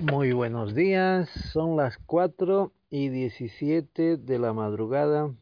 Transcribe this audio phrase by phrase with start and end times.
[0.00, 5.32] Muy buenos días, son las 4 y 17 de la madrugada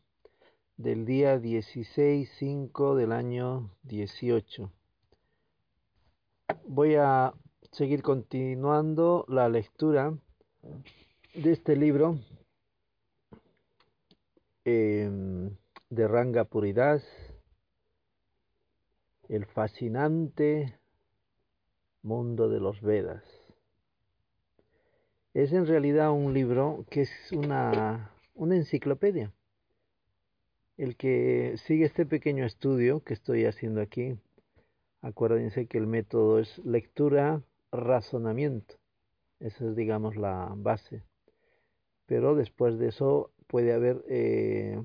[0.76, 4.70] del día 16-5 del año 18.
[6.66, 7.32] Voy a
[7.70, 10.18] seguir continuando la lectura
[11.34, 12.18] de este libro
[14.64, 15.50] eh,
[15.88, 17.04] de Ranga Puridas,
[19.28, 20.76] el fascinante
[22.02, 23.39] mundo de los Vedas.
[25.32, 29.32] Es en realidad un libro que es una, una enciclopedia.
[30.76, 34.18] El que sigue este pequeño estudio que estoy haciendo aquí,
[35.02, 38.74] acuérdense que el método es lectura, razonamiento.
[39.38, 41.04] Esa es, digamos, la base.
[42.06, 44.82] Pero después de eso puede haber eh,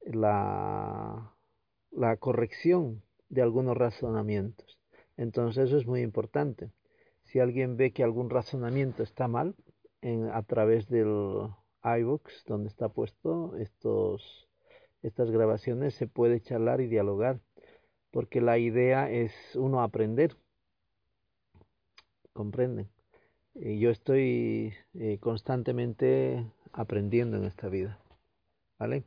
[0.00, 1.32] la,
[1.92, 4.80] la corrección de algunos razonamientos.
[5.16, 6.72] Entonces eso es muy importante
[7.28, 9.54] si alguien ve que algún razonamiento está mal,
[10.00, 11.48] en, a través del
[11.84, 14.48] iBooks, donde está puesto estos,
[15.02, 17.40] estas grabaciones, se puede charlar y dialogar,
[18.10, 20.36] porque la idea es uno aprender.
[22.32, 22.88] ¿Comprenden?
[23.54, 27.98] Yo estoy eh, constantemente aprendiendo en esta vida.
[28.78, 29.04] ¿Vale?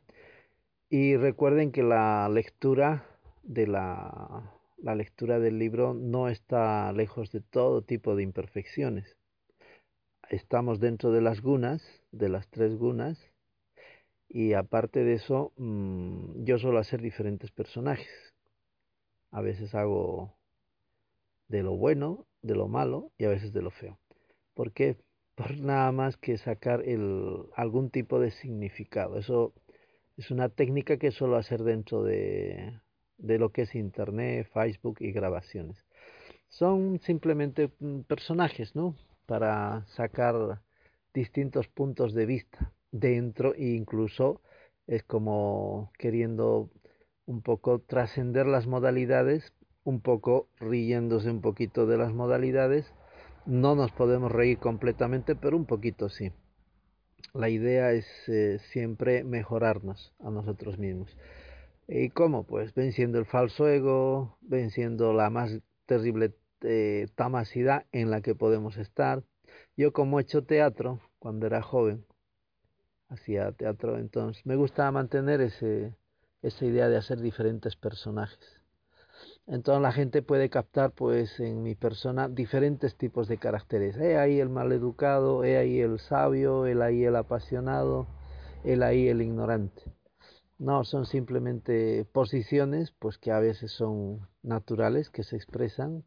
[0.90, 3.06] Y recuerden que la lectura
[3.42, 4.52] de la
[4.82, 9.16] la lectura del libro no está lejos de todo tipo de imperfecciones.
[10.28, 13.30] Estamos dentro de las gunas, de las tres gunas,
[14.28, 18.34] y aparte de eso, mm, yo suelo hacer diferentes personajes.
[19.30, 20.36] A veces hago
[21.48, 24.00] de lo bueno, de lo malo y a veces de lo feo.
[24.54, 24.96] ¿Por qué?
[25.36, 29.18] Por nada más que sacar el, algún tipo de significado.
[29.18, 29.54] Eso
[30.16, 32.80] es una técnica que suelo hacer dentro de,
[33.22, 35.76] de lo que es Internet, Facebook y grabaciones.
[36.48, 38.94] Son simplemente mm, personajes, ¿no?
[39.26, 40.60] Para sacar
[41.14, 44.42] distintos puntos de vista dentro e incluso
[44.86, 46.68] es como queriendo
[47.26, 49.52] un poco trascender las modalidades,
[49.84, 52.92] un poco riéndose un poquito de las modalidades.
[53.46, 56.32] No nos podemos reír completamente, pero un poquito sí.
[57.34, 61.16] La idea es eh, siempre mejorarnos a nosotros mismos.
[61.88, 62.44] ¿Y cómo?
[62.44, 68.76] Pues venciendo el falso ego, venciendo la más terrible eh, tamasidad en la que podemos
[68.76, 69.24] estar.
[69.76, 72.04] Yo como he hecho teatro cuando era joven,
[73.08, 75.94] hacía teatro, entonces me gustaba mantener ese,
[76.40, 78.60] esa idea de hacer diferentes personajes.
[79.46, 83.96] Entonces la gente puede captar pues en mi persona diferentes tipos de caracteres.
[83.96, 88.06] He ahí el maleducado, he ahí el sabio, he ahí el apasionado,
[88.64, 89.82] he ahí el ignorante.
[90.62, 96.04] No, son simplemente posiciones, pues que a veces son naturales, que se expresan,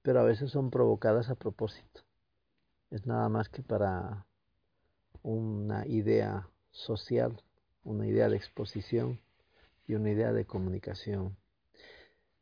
[0.00, 2.00] pero a veces son provocadas a propósito.
[2.90, 4.26] Es nada más que para
[5.22, 7.42] una idea social,
[7.84, 9.20] una idea de exposición
[9.86, 11.36] y una idea de comunicación.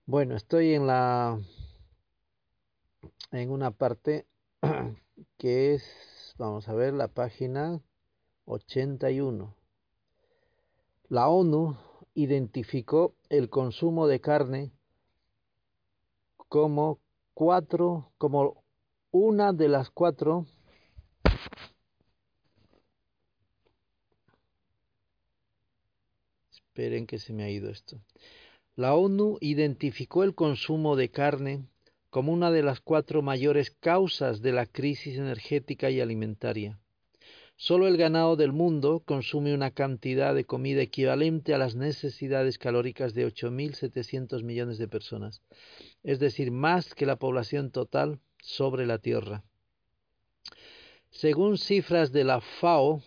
[0.05, 1.37] Bueno, estoy en la
[3.33, 4.29] en una parte
[5.37, 5.83] que es,
[6.39, 7.81] vamos a ver, la página
[8.45, 9.66] 81.
[11.09, 11.77] La ONU
[12.15, 14.73] identificó el consumo de carne
[16.49, 16.99] como
[17.33, 18.65] cuatro, como
[19.13, 20.47] una de las cuatro
[26.51, 28.03] Esperen que se me ha ido esto.
[28.75, 31.69] La ONU identificó el consumo de carne
[32.11, 36.81] como una de las cuatro mayores causas de la crisis energética y alimentaria.
[37.59, 43.15] Solo el ganado del mundo consume una cantidad de comida equivalente a las necesidades calóricas
[43.15, 45.41] de 8.700 millones de personas,
[46.03, 49.43] es decir, más que la población total sobre la Tierra.
[51.11, 53.03] Según cifras de la FAO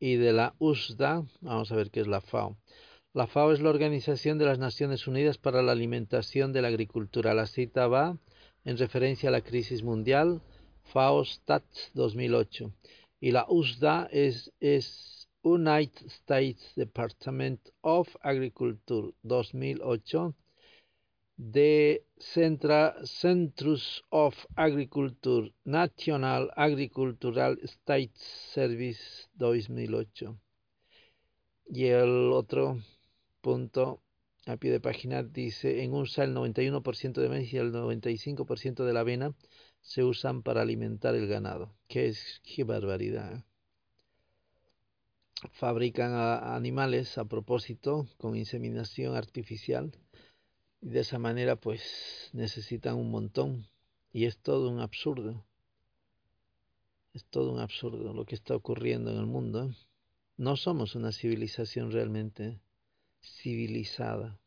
[0.00, 2.56] y de la USDA, vamos a ver qué es la FAO.
[3.12, 7.32] La FAO es la Organización de las Naciones Unidas para la Alimentación de la Agricultura.
[7.32, 8.18] La cita va
[8.64, 10.42] en referencia a la crisis mundial,
[10.82, 12.72] FAO Stats 2008
[13.24, 14.52] y la USDA es,
[15.42, 20.34] United States Department of Agriculture 2008
[21.38, 22.94] de Centra,
[24.10, 30.38] of Agriculture, National Agricultural State Service 2008.
[31.70, 32.78] Y el otro
[33.40, 34.02] punto
[34.44, 38.92] a pie de página dice, en USA el 91% de maíz y el 95% de
[38.92, 39.34] la avena
[39.84, 41.74] se usan para alimentar el ganado.
[41.88, 43.36] Qué, es, qué barbaridad.
[43.36, 43.44] ¿eh?
[45.52, 49.92] Fabrican a animales a propósito con inseminación artificial
[50.80, 53.68] y de esa manera pues necesitan un montón
[54.10, 55.44] y es todo un absurdo.
[57.12, 59.64] Es todo un absurdo lo que está ocurriendo en el mundo.
[59.64, 59.76] ¿eh?
[60.38, 62.58] No somos una civilización realmente
[63.20, 64.40] civilizada.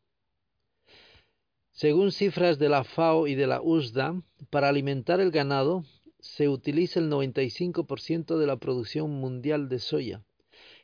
[1.78, 4.20] Según cifras de la FAO y de la USDA,
[4.50, 5.84] para alimentar el ganado
[6.18, 10.24] se utiliza el 95% de la producción mundial de soya,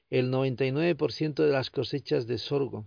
[0.09, 2.87] el 99% de las cosechas de sorgo,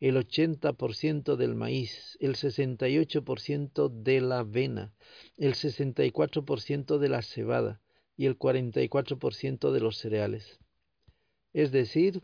[0.00, 4.92] el 80% del maíz, el 68% de la avena,
[5.38, 7.80] el 64% de la cebada
[8.18, 10.60] y el 44% de los cereales.
[11.54, 12.20] Es decir,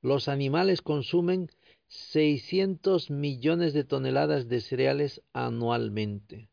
[0.00, 1.50] los animales consumen
[1.94, 6.48] 600 millones de toneladas de cereales anualmente.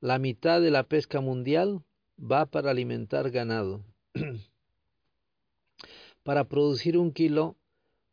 [0.00, 1.82] La mitad de la pesca mundial
[2.18, 3.84] va para alimentar ganado.
[6.22, 7.58] para producir un kilo,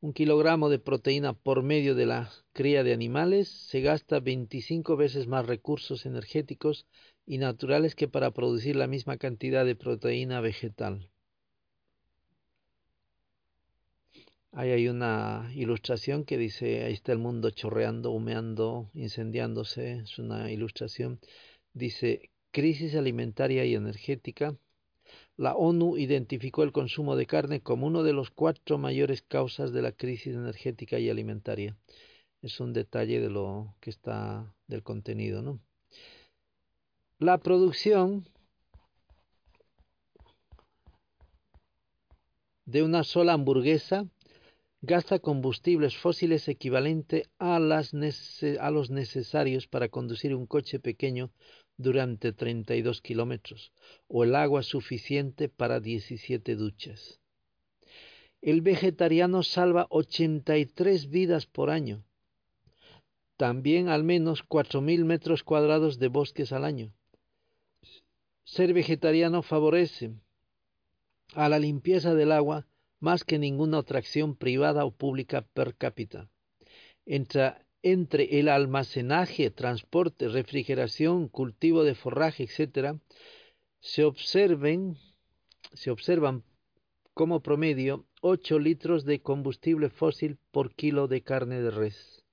[0.01, 5.27] un kilogramo de proteína por medio de la cría de animales, se gasta 25 veces
[5.27, 6.85] más recursos energéticos
[7.25, 11.09] y naturales que para producir la misma cantidad de proteína vegetal.
[14.55, 20.01] Ahí hay una ilustración que dice, ahí está el mundo chorreando, humeando, incendiándose.
[20.03, 21.19] Es una ilustración.
[21.73, 24.55] Dice, crisis alimentaria y energética.
[25.37, 29.81] La ONU identificó el consumo de carne como uno de los cuatro mayores causas de
[29.81, 31.75] la crisis energética y alimentaria.
[32.43, 35.59] Es un detalle de lo que está del contenido, ¿no?
[37.17, 38.29] La producción
[42.65, 44.07] de una sola hamburguesa
[44.85, 47.59] gasta combustibles fósiles equivalente a, a
[48.71, 51.31] los necesarios para conducir un coche pequeño
[51.77, 53.71] durante 32 kilómetros,
[54.09, 57.21] o el agua suficiente para 17 duchas.
[58.41, 62.03] El vegetariano salva 83 vidas por año,
[63.37, 66.93] también al menos 4.000 metros cuadrados de bosques al año.
[68.43, 70.11] Ser vegetariano favorece
[71.35, 72.67] a la limpieza del agua
[73.03, 76.29] más que ninguna otra acción privada o pública per cápita.
[77.05, 82.95] Entre, el almacenaje, transporte, refrigeración, cultivo de forraje, etc.,
[83.81, 84.09] se,
[85.73, 86.43] se observan
[87.13, 92.23] como promedio 8 litros de combustible fósil por kilo de carne de res.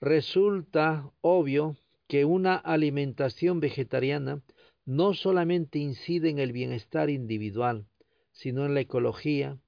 [0.00, 1.76] Resulta obvio
[2.08, 4.42] que una alimentación vegetariana
[4.84, 7.86] no solamente incide en el bienestar individual,
[8.32, 9.58] sino en la ecología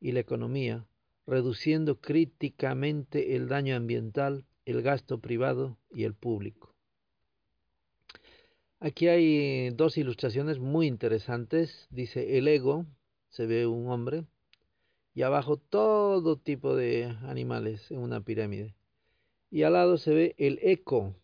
[0.00, 0.86] y la economía,
[1.26, 6.74] reduciendo críticamente el daño ambiental, el gasto privado y el público.
[8.80, 11.86] Aquí hay dos ilustraciones muy interesantes.
[11.90, 12.86] Dice el ego,
[13.30, 14.24] se ve un hombre,
[15.14, 18.74] y abajo todo tipo de animales en una pirámide.
[19.50, 21.14] Y al lado se ve el eco,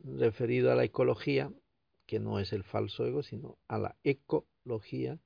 [0.00, 1.50] referido a la ecología,
[2.06, 5.18] que no es el falso ego, sino a la ecología,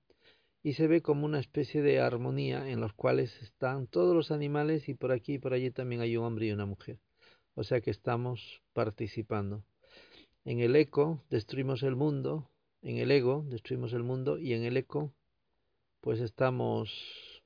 [0.62, 4.88] y se ve como una especie de armonía en los cuales están todos los animales
[4.88, 6.98] y por aquí y por allí también hay un hombre y una mujer.
[7.54, 9.64] O sea que estamos participando.
[10.44, 12.50] En el eco destruimos el mundo,
[12.82, 15.12] en el ego destruimos el mundo y en el eco
[16.00, 17.42] pues estamos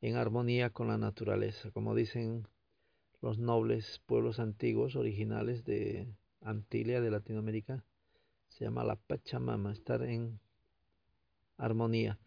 [0.00, 2.46] en armonía con la naturaleza, como dicen
[3.20, 6.08] los nobles pueblos antiguos originales de
[6.40, 7.84] Antilia, de Latinoamérica,
[8.48, 10.40] se llama la Pachamama, estar en
[11.58, 12.18] armonía.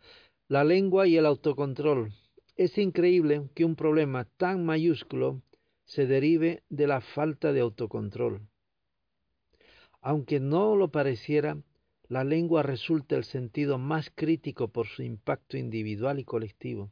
[0.47, 2.13] La lengua y el autocontrol.
[2.55, 5.41] Es increíble que un problema tan mayúsculo
[5.85, 8.41] se derive de la falta de autocontrol.
[10.01, 11.57] Aunque no lo pareciera,
[12.07, 16.91] la lengua resulta el sentido más crítico por su impacto individual y colectivo,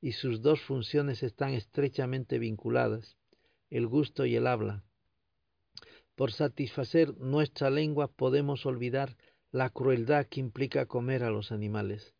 [0.00, 3.16] y sus dos funciones están estrechamente vinculadas,
[3.70, 4.82] el gusto y el habla.
[6.16, 9.16] Por satisfacer nuestra lengua podemos olvidar
[9.50, 12.14] la crueldad que implica comer a los animales.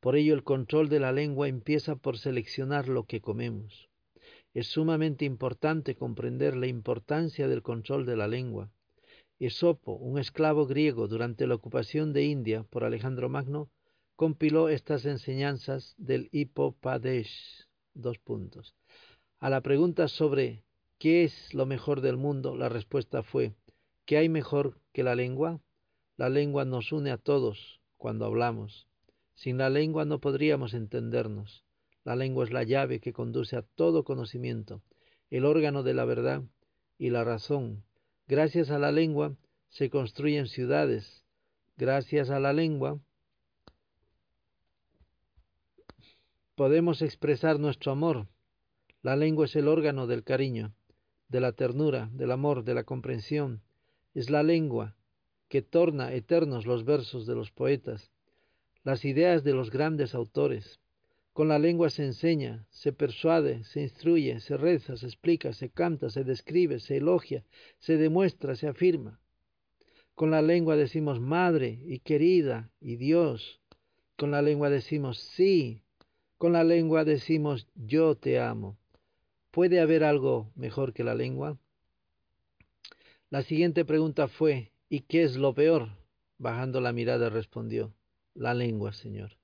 [0.00, 3.88] Por ello el control de la lengua empieza por seleccionar lo que comemos.
[4.52, 8.70] Es sumamente importante comprender la importancia del control de la lengua.
[9.38, 13.70] Esopo, un esclavo griego durante la ocupación de India por Alejandro Magno,
[14.16, 17.68] compiló estas enseñanzas del Hipopadesh.
[17.94, 18.74] Dos puntos.
[19.38, 20.62] A la pregunta sobre
[20.98, 22.54] ¿qué es lo mejor del mundo?
[22.54, 23.54] La respuesta fue
[24.04, 25.60] ¿qué hay mejor que la lengua?
[26.20, 28.86] La lengua nos une a todos cuando hablamos.
[29.32, 31.64] Sin la lengua no podríamos entendernos.
[32.04, 34.82] La lengua es la llave que conduce a todo conocimiento,
[35.30, 36.42] el órgano de la verdad
[36.98, 37.84] y la razón.
[38.28, 39.34] Gracias a la lengua
[39.70, 41.24] se construyen ciudades.
[41.78, 43.00] Gracias a la lengua
[46.54, 48.26] podemos expresar nuestro amor.
[49.00, 50.74] La lengua es el órgano del cariño,
[51.30, 53.62] de la ternura, del amor, de la comprensión.
[54.12, 54.96] Es la lengua
[55.50, 58.12] que torna eternos los versos de los poetas,
[58.84, 60.78] las ideas de los grandes autores.
[61.32, 66.08] Con la lengua se enseña, se persuade, se instruye, se reza, se explica, se canta,
[66.08, 67.44] se describe, se elogia,
[67.80, 69.20] se demuestra, se afirma.
[70.14, 73.60] Con la lengua decimos madre y querida y Dios.
[74.16, 75.82] Con la lengua decimos sí,
[76.38, 78.78] con la lengua decimos yo te amo.
[79.50, 81.58] ¿Puede haber algo mejor que la lengua?
[83.30, 85.88] La siguiente pregunta fue, ¿y qué es lo peor?
[86.36, 87.94] Bajando la mirada respondió,
[88.34, 89.38] la lengua, Señor.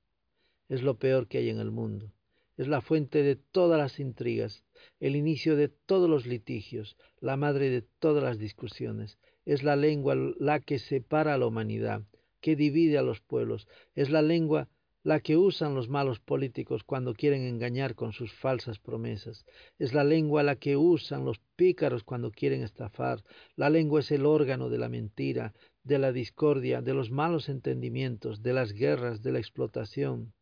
[0.69, 2.13] Es lo peor que hay en el mundo.
[2.57, 4.65] Es la fuente de todas las intrigas,
[4.99, 9.19] el inicio de todos los litigios, la madre de todas las discusiones.
[9.45, 12.03] Es la lengua la que separa a la humanidad,
[12.41, 13.69] que divide a los pueblos.
[13.95, 14.69] Es la lengua
[15.07, 19.47] la que usan los malos políticos cuando quieren engañar con sus falsas promesas.
[19.79, 23.23] Es la lengua la que usan los pícaros cuando quieren estafar.
[23.55, 28.43] La lengua es el órgano de la mentira, de la discordia, de los malos entendimientos,
[28.43, 30.33] de las guerras, de la explotación.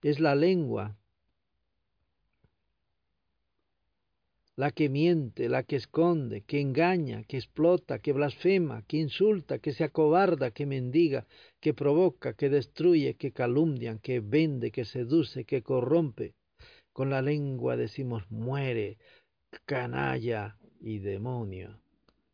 [0.00, 0.96] Es la lengua
[4.56, 9.72] la que miente, la que esconde, que engaña, que explota, que blasfema, que insulta, que
[9.72, 11.26] se acobarda, que mendiga,
[11.60, 16.34] que provoca, que destruye, que calumnia, que vende, que seduce, que corrompe.
[16.92, 18.98] Con la lengua decimos muere,
[19.64, 21.80] canalla y demonio.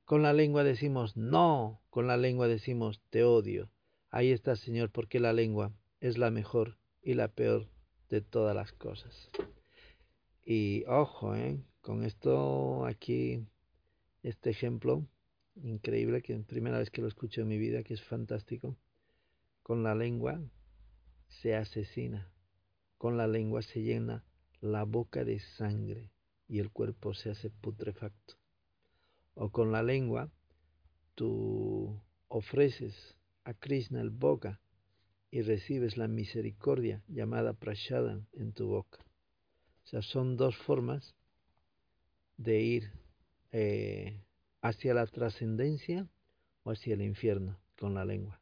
[0.05, 3.71] Con la lengua decimos no, con la lengua decimos te odio.
[4.11, 7.69] Ahí está, Señor, porque la lengua es la mejor y la peor
[8.11, 9.31] de todas las cosas.
[10.45, 11.61] Y ojo, ¿eh?
[11.81, 13.47] Con esto aquí,
[14.23, 15.07] este ejemplo
[15.63, 18.77] increíble, que es primera vez que lo escucho en mi vida, que es fantástico.
[19.63, 20.41] Con la lengua
[21.29, 22.31] se asesina,
[22.99, 24.25] con la lengua se llena
[24.61, 26.11] la boca de sangre
[26.49, 28.35] y el cuerpo se hace putrefacto.
[29.35, 30.31] O con la lengua
[31.15, 34.61] tú ofreces a Krishna el boca
[35.31, 38.99] y recibes la misericordia llamada prashadam en tu boca.
[39.85, 41.15] O sea, son dos formas
[42.41, 42.93] de ir
[43.53, 44.23] eh,
[44.63, 46.09] hacia la trascendencia
[46.63, 48.41] o hacia el infierno con la lengua.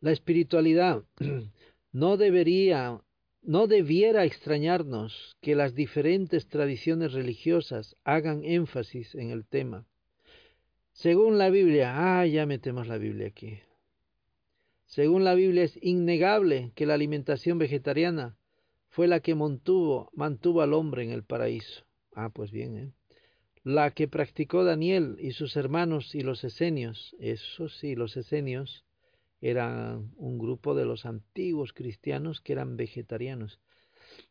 [0.00, 1.04] La espiritualidad
[1.92, 3.00] no debería,
[3.42, 9.86] no debiera extrañarnos que las diferentes tradiciones religiosas hagan énfasis en el tema.
[10.92, 13.60] Según la Biblia, ah, ya metemos la Biblia aquí.
[14.86, 18.36] Según la Biblia es innegable que la alimentación vegetariana
[18.94, 21.84] fue la que mantuvo, mantuvo al hombre en el paraíso.
[22.14, 22.92] Ah, pues bien, ¿eh?
[23.64, 27.16] La que practicó Daniel y sus hermanos y los esenios.
[27.18, 28.84] Eso sí, los esenios
[29.40, 33.58] eran un grupo de los antiguos cristianos que eran vegetarianos.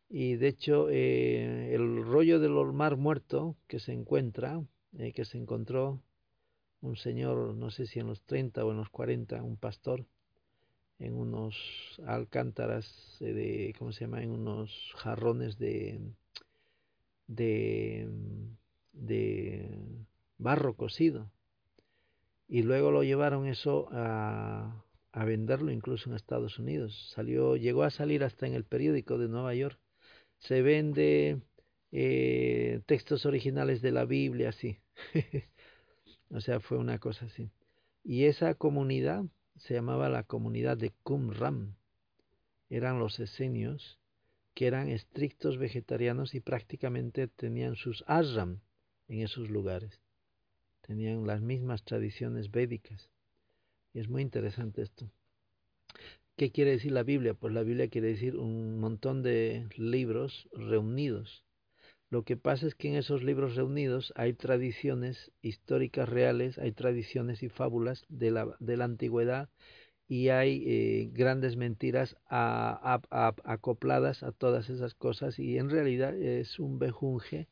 [0.08, 4.64] Y de hecho, eh, el rollo del mar muerto que se encuentra,
[4.96, 6.00] eh, que se encontró
[6.80, 10.06] un señor, no sé si en los 30 o en los 40, un pastor,
[10.98, 11.56] en unos
[12.06, 14.22] alcántaras de, ¿cómo se llama?
[14.22, 16.00] En unos jarrones de,
[17.26, 18.08] de,
[18.92, 19.68] de
[20.38, 21.30] barro cocido.
[22.48, 27.10] Y luego lo llevaron eso a, a venderlo incluso en Estados Unidos.
[27.14, 29.78] Salió, llegó a salir hasta en el periódico de Nueva York.
[30.38, 31.40] Se vende
[31.92, 34.78] eh, textos originales de la Biblia así.
[36.30, 37.50] o sea, fue una cosa así.
[38.02, 39.24] Y esa comunidad
[39.56, 41.76] se llamaba la comunidad de Qumran.
[42.70, 43.98] Eran los esenios
[44.54, 48.60] que eran estrictos vegetarianos y prácticamente tenían sus ashram
[49.08, 50.00] en esos lugares.
[50.80, 53.10] Tenían las mismas tradiciones védicas.
[53.92, 55.10] Y es muy interesante esto.
[56.36, 57.34] ¿Qué quiere decir la Biblia?
[57.34, 61.44] Pues la Biblia quiere decir un montón de libros reunidos.
[62.14, 67.42] Lo que pasa es que en esos libros reunidos hay tradiciones históricas reales, hay tradiciones
[67.42, 69.48] y fábulas de la, de la antigüedad
[70.06, 76.78] y hay eh, grandes mentiras acopladas a todas esas cosas y en realidad es un
[76.78, 77.48] bejunje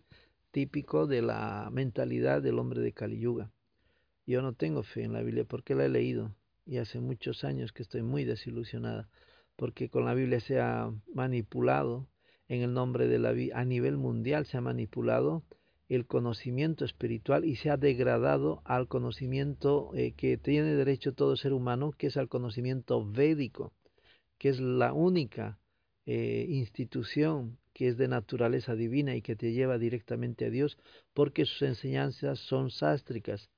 [0.52, 3.50] típico de la mentalidad del hombre de Kali Yuga.
[4.26, 7.72] Yo no tengo fe en la Biblia porque la he leído y hace muchos años
[7.72, 9.08] que estoy muy desilusionada
[9.56, 12.06] porque con la Biblia se ha manipulado
[12.48, 15.42] en el nombre de la vida a nivel mundial se ha manipulado
[15.88, 21.52] el conocimiento espiritual y se ha degradado al conocimiento eh, que tiene derecho todo ser
[21.52, 23.72] humano, que es al conocimiento védico,
[24.38, 25.58] que es la única
[26.06, 30.78] eh, institución que es de naturaleza divina y que te lleva directamente a Dios,
[31.14, 33.50] porque sus enseñanzas son sástricas,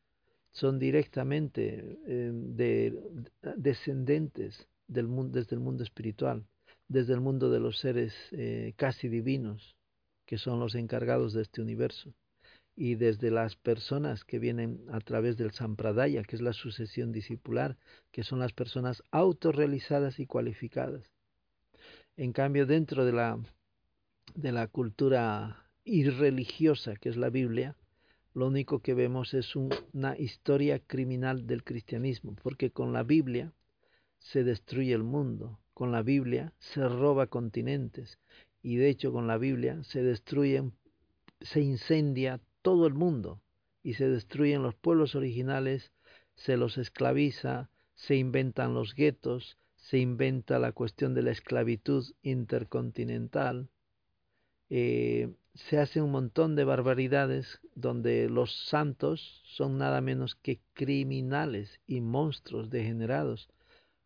[0.52, 2.94] son directamente eh, de,
[3.56, 6.44] descendentes del mundo, desde el mundo espiritual,
[6.88, 9.76] desde el mundo de los seres eh, casi divinos,
[10.26, 12.14] que son los encargados de este universo,
[12.76, 17.76] y desde las personas que vienen a través del Sampradaya, que es la sucesión discipular,
[18.10, 21.10] que son las personas autorrealizadas y cualificadas.
[22.16, 23.38] En cambio, dentro de la,
[24.34, 27.76] de la cultura irreligiosa que es la Biblia,
[28.34, 33.52] lo único que vemos es una historia criminal del cristianismo, porque con la Biblia
[34.18, 38.18] se destruye el mundo, con la Biblia se roba continentes
[38.62, 40.72] y de hecho con la Biblia se destruyen,
[41.40, 43.40] se incendia todo el mundo
[43.82, 45.92] y se destruyen los pueblos originales,
[46.34, 53.68] se los esclaviza, se inventan los guetos, se inventa la cuestión de la esclavitud intercontinental,
[54.70, 61.80] eh, se hace un montón de barbaridades donde los santos son nada menos que criminales
[61.86, 63.48] y monstruos degenerados,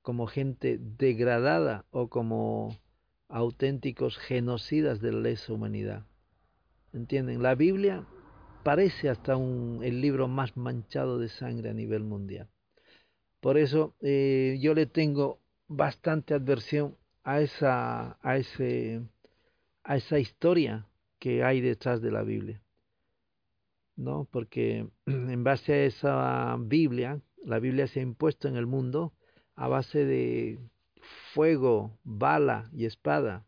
[0.08, 2.80] como gente degradada o como
[3.28, 6.06] auténticos genocidas de la lesa humanidad.
[6.94, 7.42] ¿Entienden?
[7.42, 8.06] La Biblia
[8.62, 12.48] parece hasta un, el libro más manchado de sangre a nivel mundial.
[13.40, 19.02] Por eso eh, yo le tengo bastante adversión a esa, a ese,
[19.84, 20.86] a esa historia
[21.18, 22.62] que hay detrás de la Biblia.
[23.94, 24.26] ¿No?
[24.30, 29.12] Porque en base a esa Biblia, la Biblia se ha impuesto en el mundo
[29.58, 30.58] a base de
[31.34, 33.44] fuego, bala y espada.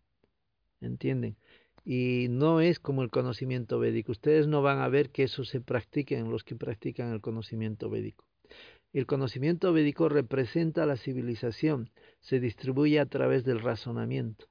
[0.81, 1.37] ¿Entienden?
[1.85, 4.13] Y no es como el conocimiento védico.
[4.13, 7.89] Ustedes no van a ver que eso se practique en los que practican el conocimiento
[7.89, 8.25] védico.
[8.93, 14.47] El conocimiento védico representa la civilización, se distribuye a través del razonamiento,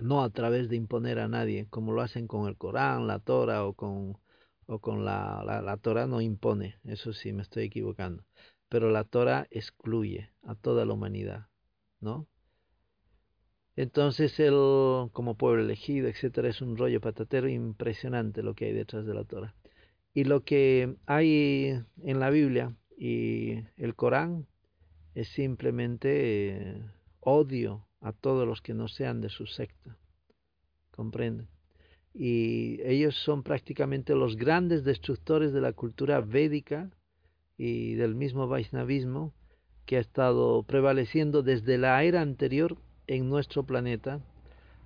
[0.00, 3.66] no a través de imponer a nadie, como lo hacen con el Corán, la Torah
[3.66, 4.16] o con,
[4.64, 8.24] o con la, la, la Torah no impone, eso sí me estoy equivocando,
[8.72, 11.48] pero la Torah excluye a toda la humanidad,
[12.00, 12.26] ¿no?
[13.76, 14.54] Entonces él,
[15.12, 19.24] como pueblo elegido, etcétera, es un rollo patatero impresionante lo que hay detrás de la
[19.24, 19.54] Torah.
[20.14, 24.46] Y lo que hay en la Biblia y el Corán
[25.14, 26.82] es simplemente eh,
[27.20, 29.98] odio a todos los que no sean de su secta.
[30.92, 31.46] ¿Comprenden?
[32.14, 36.90] Y ellos son prácticamente los grandes destructores de la cultura védica
[37.64, 39.32] y del mismo Vaishnavismo
[39.86, 44.20] que ha estado prevaleciendo desde la era anterior en nuestro planeta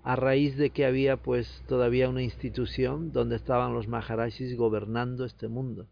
[0.02, 5.48] a raíz de que había pues todavía una institución donde estaban los Maharashis gobernando este
[5.48, 5.88] mundo.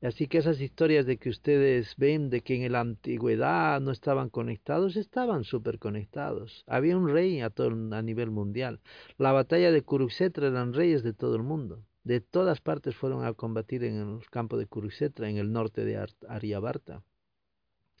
[0.00, 4.30] Así que esas historias de que ustedes ven de que en la antigüedad no estaban
[4.30, 6.64] conectados, estaban súper conectados.
[6.66, 8.80] Había un rey a, todo, a nivel mundial.
[9.18, 11.84] La batalla de Kurukshetra eran reyes de todo el mundo.
[12.04, 16.06] De todas partes fueron a combatir en el campo de Kurukshetra, en el norte de
[16.28, 17.02] Aryavarta.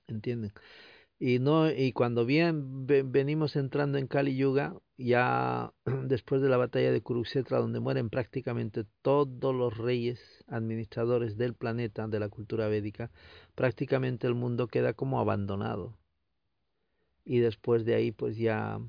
[0.06, 0.52] ¿Entienden?
[1.18, 5.74] Y, no, y cuando bien venimos entrando en Kali Yuga, ya
[6.06, 12.08] después de la batalla de Kurukshetra, donde mueren prácticamente todos los reyes administradores del planeta,
[12.08, 13.10] de la cultura védica,
[13.54, 15.98] prácticamente el mundo queda como abandonado.
[17.24, 18.80] Y después de ahí, pues ya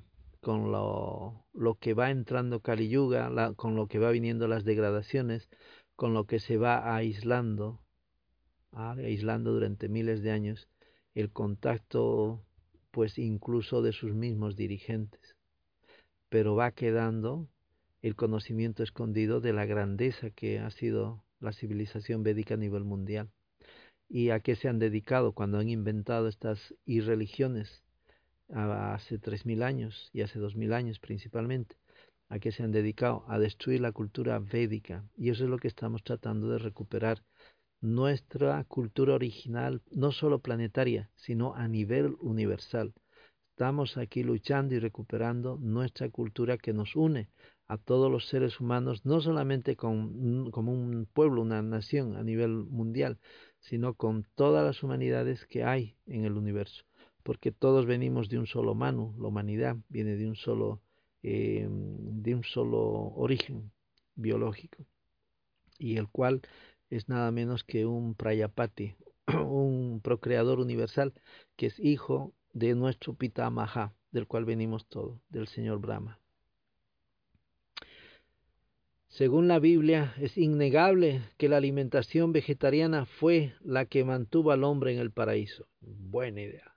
[0.41, 5.49] con lo, que va entrando Kali Yuga, con lo que va viniendo las degradaciones,
[5.95, 7.80] con lo que se va aislando,
[8.71, 10.67] aislando durante miles de años,
[11.13, 12.43] el contacto
[12.89, 15.38] pues incluso de sus mismos dirigentes,
[16.30, 17.47] pero va quedando
[18.01, 23.30] el conocimiento escondido de la grandeza que ha sido la civilización védica a nivel mundial.
[24.10, 27.84] Y a qué se han dedicado cuando han inventado estas irreligiones
[28.53, 31.77] hace tres mil años y hace dos mil años principalmente
[32.29, 35.67] a qué se han dedicado a destruir la cultura védica y eso es lo que
[35.67, 37.23] estamos tratando de recuperar
[37.81, 42.93] nuestra cultura original, no solo planetaria, sino a nivel universal.
[43.49, 47.29] Estamos aquí luchando y recuperando nuestra cultura que nos une
[47.67, 52.51] a todos los seres humanos, no solamente con, como un pueblo, una nación a nivel
[52.51, 53.19] mundial,
[53.59, 56.85] sino con todas las humanidades que hay en el universo,
[57.23, 60.81] porque todos venimos de un solo mano, la humanidad viene de un solo,
[61.23, 62.81] eh, de un solo
[63.15, 63.71] origen
[64.15, 64.86] biológico,
[65.77, 66.41] y el cual
[66.89, 68.95] es nada menos que un Prayapati,
[69.27, 71.13] un procreador universal
[71.55, 76.19] que es hijo de nuestro Pitamaha, del cual venimos todos, del señor Brahma.
[79.07, 84.93] Según la Biblia, es innegable que la alimentación vegetariana fue la que mantuvo al hombre
[84.93, 85.67] en el paraíso.
[85.81, 86.70] Buena idea.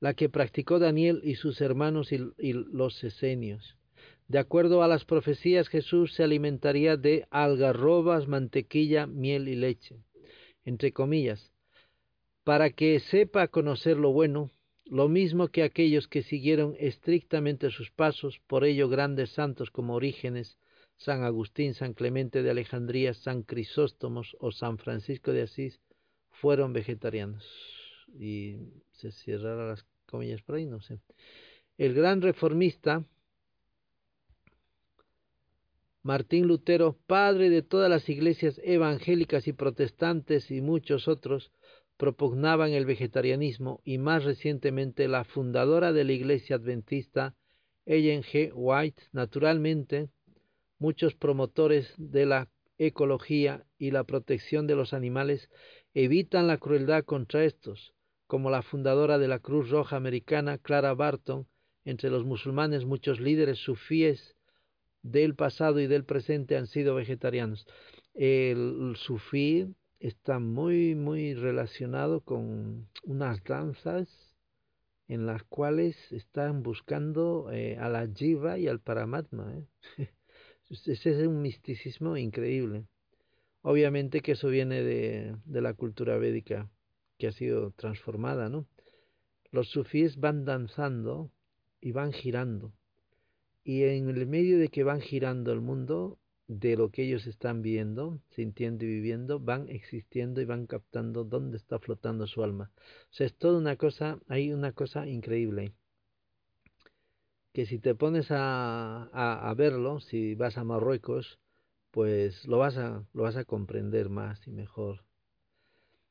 [0.00, 3.76] La que practicó Daniel y sus hermanos y, los esenios.
[4.28, 9.96] De acuerdo a las profecías, Jesús se alimentaría de algarrobas, mantequilla, miel y leche.
[10.64, 11.52] Entre comillas,
[12.44, 14.50] para que sepa conocer lo bueno,
[14.86, 20.58] lo mismo que aquellos que siguieron estrictamente sus pasos, por ello grandes santos como Orígenes,
[20.96, 25.80] San Agustín, San Clemente de Alejandría, San Crisóstomos o San Francisco de Asís
[26.30, 27.44] fueron vegetarianos.
[28.18, 28.56] Y
[28.92, 31.00] se cierran las comillas ahí, no sé.
[31.78, 33.04] El gran reformista
[36.02, 41.52] Martín Lutero, padre de todas las iglesias evangélicas y protestantes y muchos otros,
[41.98, 47.34] propugnaban el vegetarianismo y más recientemente la fundadora de la iglesia adventista,
[47.84, 48.50] Ellen G.
[48.54, 50.08] White, naturalmente,
[50.78, 55.50] muchos promotores de la ecología y la protección de los animales
[55.92, 57.92] evitan la crueldad contra estos,
[58.30, 61.48] como la fundadora de la Cruz Roja Americana, Clara Barton,
[61.84, 64.36] entre los musulmanes muchos líderes sufíes
[65.02, 67.66] del pasado y del presente han sido vegetarianos.
[68.14, 74.08] El sufí está muy, muy relacionado con unas danzas
[75.08, 79.56] en las cuales están buscando eh, a la jiva y al paramatma.
[79.56, 80.12] ¿eh?
[80.70, 82.86] Ese es un misticismo increíble.
[83.62, 86.70] Obviamente que eso viene de, de la cultura védica
[87.20, 88.66] que ha sido transformada, ¿no?
[89.52, 91.30] Los sufíes van danzando
[91.80, 92.72] y van girando.
[93.62, 97.60] Y en el medio de que van girando el mundo, de lo que ellos están
[97.62, 102.72] viendo, sintiendo y viviendo, van existiendo y van captando dónde está flotando su alma.
[103.10, 105.74] O sea, es toda una cosa, hay una cosa increíble.
[107.52, 111.38] Que si te pones a, a, a verlo, si vas a Marruecos,
[111.90, 115.04] pues lo vas a, lo vas a comprender más y mejor.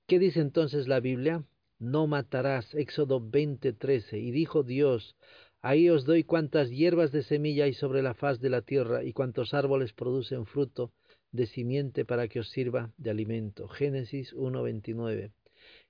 [0.09, 1.43] ¿Qué dice entonces la Biblia?
[1.77, 4.17] No matarás, Éxodo 20:13.
[4.17, 5.15] Y dijo Dios,
[5.61, 9.13] Ahí os doy cuantas hierbas de semilla hay sobre la faz de la tierra y
[9.13, 10.91] cuantos árboles producen fruto
[11.31, 13.67] de simiente para que os sirva de alimento.
[13.67, 15.31] Génesis 1.29.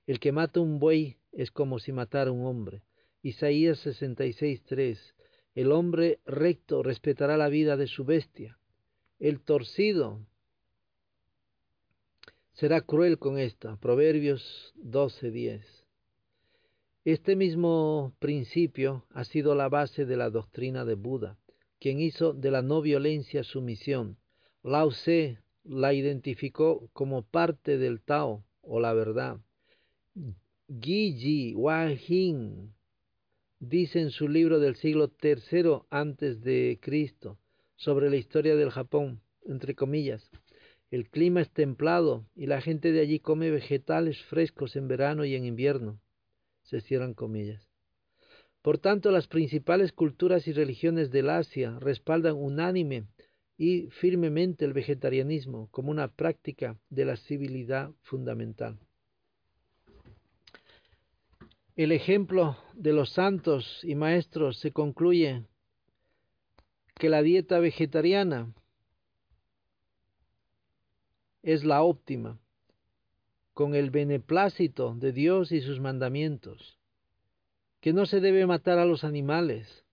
[0.06, 2.82] El que mata un buey es como si matara un hombre.
[3.22, 4.98] Isaías 66.3.
[5.54, 8.58] El hombre recto respetará la vida de su bestia.
[9.18, 10.20] El torcido
[12.52, 13.76] será cruel con esta.
[13.76, 15.62] Proverbios 12.10.
[17.04, 21.38] Este mismo principio ha sido la base de la doctrina de Buda,
[21.78, 24.18] quien hizo de la no violencia su misión.
[24.62, 29.40] Lao Tse la identificó como parte del Tao o la verdad.
[30.68, 32.74] Giji Wajin
[33.58, 37.38] dice en su libro del siglo III antes de Cristo
[37.76, 40.30] sobre la historia del Japón, entre comillas,
[40.90, 45.34] el clima es templado y la gente de allí come vegetales frescos en verano y
[45.34, 46.00] en invierno
[46.62, 47.68] se cierran comillas.
[48.62, 53.06] Por tanto, las principales culturas y religiones del Asia respaldan unánime
[53.56, 58.78] y firmemente el vegetarianismo como una práctica de la civilidad fundamental.
[61.76, 65.44] El ejemplo de los santos y maestros se concluye
[66.96, 68.52] que la dieta vegetariana
[71.42, 72.38] es la óptima
[73.54, 76.78] con el beneplácito de Dios y sus mandamientos,
[77.80, 79.84] que no se debe matar a los animales,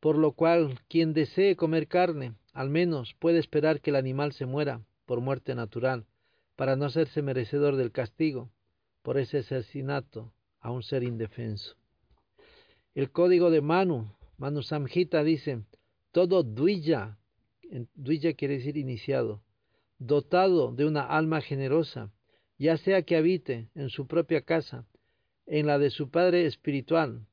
[0.00, 4.46] por lo cual quien desee comer carne, al menos puede esperar que el animal se
[4.46, 6.06] muera por muerte natural,
[6.56, 8.50] para no hacerse merecedor del castigo
[9.02, 11.76] por ese asesinato a un ser indefenso.
[12.94, 15.62] El código de Manu, Manu Samhita dice,
[16.12, 17.18] todo duya,
[17.94, 19.42] duya quiere decir iniciado,
[19.98, 22.10] dotado de una alma generosa,
[22.58, 24.86] ya sea que habite en su propia casa,
[25.46, 27.26] en la de su padre espiritual,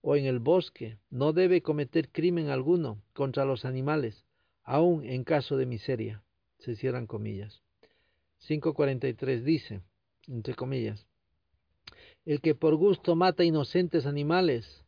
[0.00, 4.24] o en el bosque, no debe cometer crimen alguno contra los animales,
[4.62, 6.22] aun en caso de miseria.
[6.58, 7.62] Se cierran comillas.
[8.48, 9.80] 5.43 dice,
[10.28, 11.06] entre comillas,
[12.26, 14.84] el que por gusto mata inocentes animales,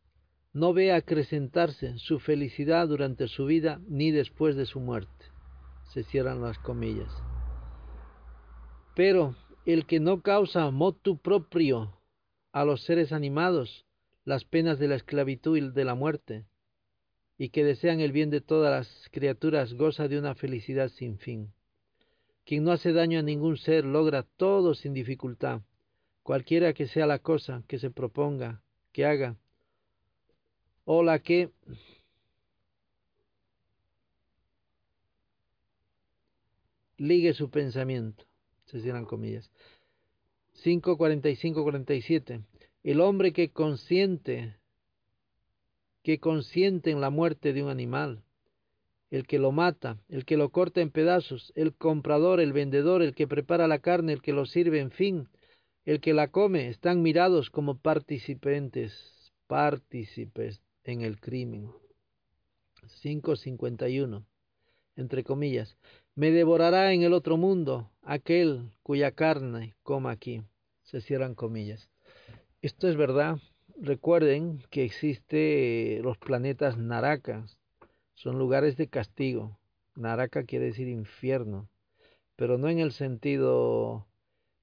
[0.52, 5.15] no ve acrecentarse su felicidad durante su vida ni después de su muerte.
[5.92, 7.10] Se cierran las comillas.
[8.94, 11.92] Pero el que no causa motu propio
[12.52, 13.84] a los seres animados
[14.24, 16.46] las penas de la esclavitud y de la muerte,
[17.38, 21.52] y que desean el bien de todas las criaturas goza de una felicidad sin fin.
[22.44, 25.62] Quien no hace daño a ningún ser logra todo sin dificultad,
[26.22, 29.36] cualquiera que sea la cosa que se proponga que haga,
[30.84, 31.50] o la que
[36.98, 38.24] ligue su pensamiento.
[38.66, 39.50] Se cierran comillas.
[40.54, 42.40] 5, 45, 47.
[42.82, 44.56] El hombre que consiente,
[46.02, 48.22] que consiente en la muerte de un animal,
[49.10, 53.14] el que lo mata, el que lo corta en pedazos, el comprador, el vendedor, el
[53.14, 55.28] que prepara la carne, el que lo sirve, en fin,
[55.84, 61.70] el que la come, están mirados como participantes, partícipes en el crimen.
[63.02, 64.24] 5.51,
[64.96, 65.76] entre comillas,
[66.16, 70.42] me devorará en el otro mundo aquel cuya carne coma aquí.
[70.82, 71.90] Se cierran comillas.
[72.62, 73.38] Esto es verdad.
[73.76, 77.58] Recuerden que existe los planetas Narakas.
[78.14, 79.58] Son lugares de castigo.
[79.94, 81.68] Naraka quiere decir infierno,
[82.36, 84.06] pero no en el sentido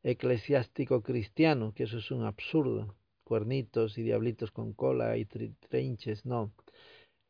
[0.04, 2.96] eclesiástico cristiano, que eso es un absurdo.
[3.24, 6.52] Cuernitos y diablitos con cola y trinches, no.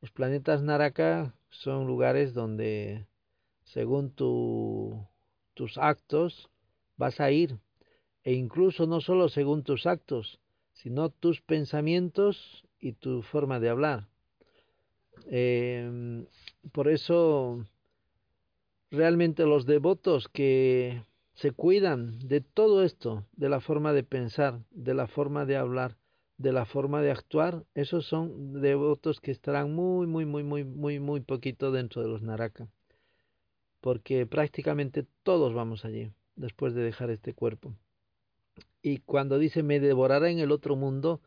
[0.01, 3.05] Los planetas Naraka son lugares donde,
[3.73, 5.07] según tu,
[5.55, 6.49] tus actos,
[6.95, 7.57] vas a ir.
[8.23, 10.39] E incluso no solo según tus actos,
[10.73, 14.07] sino tus pensamientos y tu forma de hablar.
[15.25, 16.25] Eh,
[16.71, 17.65] por eso,
[18.91, 24.93] realmente los devotos que se cuidan de todo esto, de la forma de pensar, de
[24.93, 25.97] la forma de hablar,
[26.37, 30.99] de la forma de actuar, esos son devotos que estarán muy, muy, muy, muy, muy,
[30.99, 32.69] muy poquito dentro de los Naraka.
[33.83, 37.75] Porque prácticamente todos vamos allí, después de dejar este cuerpo.
[38.81, 41.19] Y cuando dice me devorará en el otro mundo,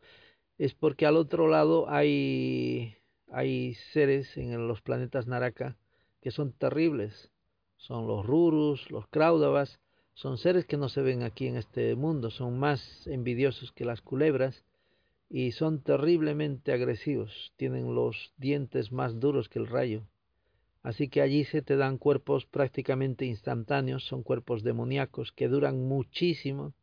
[0.57, 2.97] es porque al otro lado hay,
[3.29, 5.77] hay seres en los planetas Naraka
[6.19, 7.29] que son terribles.
[7.75, 9.79] Son los Rurus, los Kraudavas,
[10.15, 14.01] son seres que no se ven aquí en este mundo, son más envidiosos que las
[14.01, 14.65] culebras
[15.29, 20.07] y son terriblemente agresivos, tienen los dientes más duros que el rayo.
[20.83, 26.73] Así que allí se te dan cuerpos prácticamente instantáneos, son cuerpos demoníacos que duran muchísimo.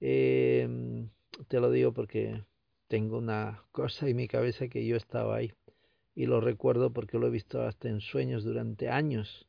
[0.00, 1.08] Eh,
[1.48, 2.44] te lo digo porque
[2.88, 5.52] tengo una cosa en mi cabeza que yo estaba ahí
[6.14, 9.46] y lo recuerdo porque lo he visto hasta en sueños durante años.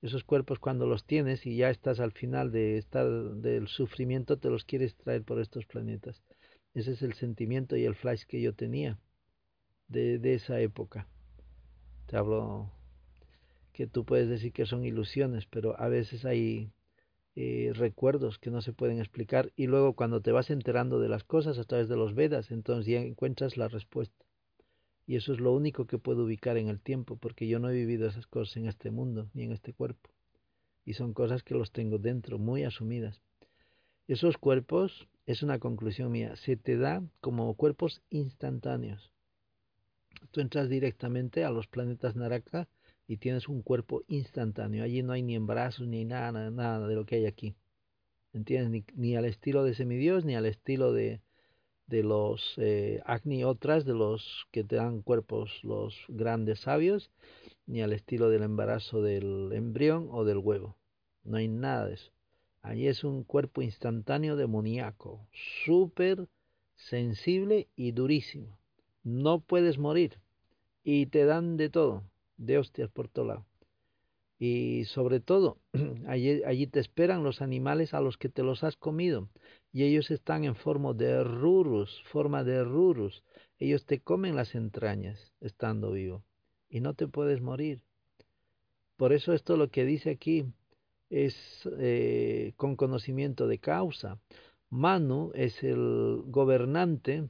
[0.00, 4.48] Esos cuerpos cuando los tienes y ya estás al final de estar del sufrimiento te
[4.48, 6.22] los quieres traer por estos planetas.
[6.72, 8.98] Ese es el sentimiento y el flash que yo tenía
[9.88, 11.06] de, de esa época.
[12.06, 12.72] Te hablo
[13.80, 16.70] que tú puedes decir que son ilusiones, pero a veces hay
[17.34, 21.24] eh, recuerdos que no se pueden explicar y luego cuando te vas enterando de las
[21.24, 24.26] cosas a través de los Vedas, entonces ya encuentras la respuesta.
[25.06, 27.74] Y eso es lo único que puedo ubicar en el tiempo, porque yo no he
[27.74, 30.10] vivido esas cosas en este mundo ni en este cuerpo.
[30.84, 33.22] Y son cosas que los tengo dentro, muy asumidas.
[34.08, 39.10] Esos cuerpos es una conclusión mía, se te da como cuerpos instantáneos.
[40.32, 42.68] Tú entras directamente a los planetas Naraka
[43.10, 44.84] y tienes un cuerpo instantáneo.
[44.84, 47.56] Allí no hay ni embrazos ni nada, nada de lo que hay aquí.
[48.32, 48.70] ¿Entiendes?
[48.70, 51.20] Ni, ni al estilo de semidios, ni al estilo de,
[51.88, 57.10] de los eh, Agni otras, de los que te dan cuerpos los grandes sabios,
[57.66, 60.76] ni al estilo del embarazo del embrión o del huevo.
[61.24, 62.12] No hay nada de eso.
[62.62, 65.26] Allí es un cuerpo instantáneo demoníaco,
[65.64, 66.28] súper
[66.76, 68.56] sensible y durísimo.
[69.02, 70.20] No puedes morir.
[70.84, 72.04] Y te dan de todo,
[72.40, 73.46] de hostias por todo lado.
[74.38, 75.58] Y sobre todo,
[76.08, 79.28] allí, allí te esperan los animales a los que te los has comido.
[79.72, 83.22] Y ellos están en forma de rurus, forma de rurus.
[83.58, 86.24] Ellos te comen las entrañas estando vivo.
[86.68, 87.82] Y no te puedes morir.
[88.96, 90.46] Por eso esto lo que dice aquí,
[91.10, 91.34] es
[91.78, 94.18] eh, con conocimiento de causa.
[94.70, 97.28] Manu es el gobernante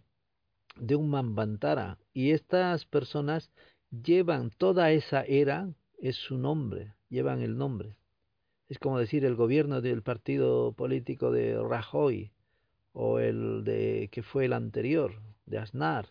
[0.76, 3.50] de un Mambantara y estas personas
[3.90, 7.96] llevan toda esa era, es su nombre, llevan el nombre.
[8.68, 12.30] Es como decir el gobierno del partido político de Rajoy
[12.92, 16.08] o el de que fue el anterior, de Aznar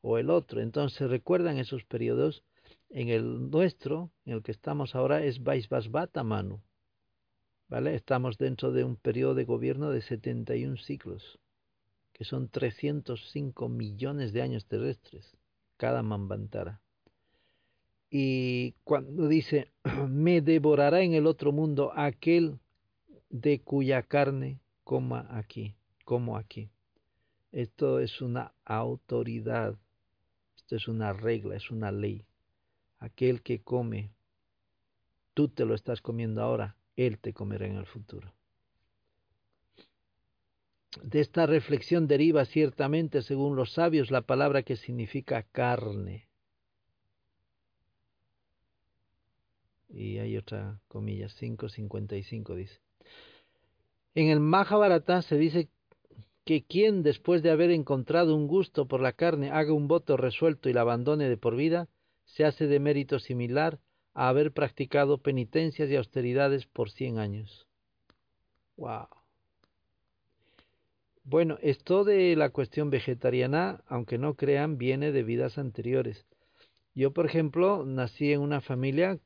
[0.00, 0.60] o el otro.
[0.60, 2.44] Entonces recuerdan esos periodos.
[2.88, 6.62] En el nuestro, en el que estamos ahora, es Vaisvasvata Manu.
[7.68, 7.94] ¿vale?
[7.94, 11.38] Estamos dentro de un periodo de gobierno de 71 ciclos,
[12.12, 15.36] que son 305 millones de años terrestres,
[15.76, 16.80] cada Mambantara.
[18.10, 19.72] Y cuando dice,
[20.08, 22.58] me devorará en el otro mundo aquel
[23.30, 26.70] de cuya carne coma aquí, como aquí.
[27.52, 29.76] Esto es una autoridad,
[30.56, 32.24] esto es una regla, es una ley.
[32.98, 34.10] Aquel que come,
[35.34, 38.32] tú te lo estás comiendo ahora, él te comerá en el futuro.
[41.02, 46.26] De esta reflexión deriva ciertamente, según los sabios, la palabra que significa carne.
[49.88, 52.80] Y hay otra comilla, 5.55 dice.
[54.14, 55.68] En el Mahabharata se dice
[56.44, 60.68] que quien después de haber encontrado un gusto por la carne haga un voto resuelto
[60.68, 61.88] y la abandone de por vida,
[62.24, 63.78] se hace de mérito similar
[64.14, 67.66] a haber practicado penitencias y austeridades por cien años.
[68.76, 69.08] Wow.
[71.24, 76.24] Bueno, esto de la cuestión vegetariana, aunque no crean, viene de vidas anteriores.
[76.94, 79.18] Yo, por ejemplo, nací en una familia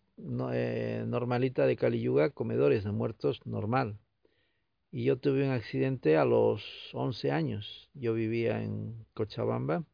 [0.52, 3.98] eh, normalita de Caliyuga, comedores de muertos normal.
[4.90, 7.90] Y yo tuve un accidente a los 11 años.
[7.94, 9.84] Yo vivía en Cochabamba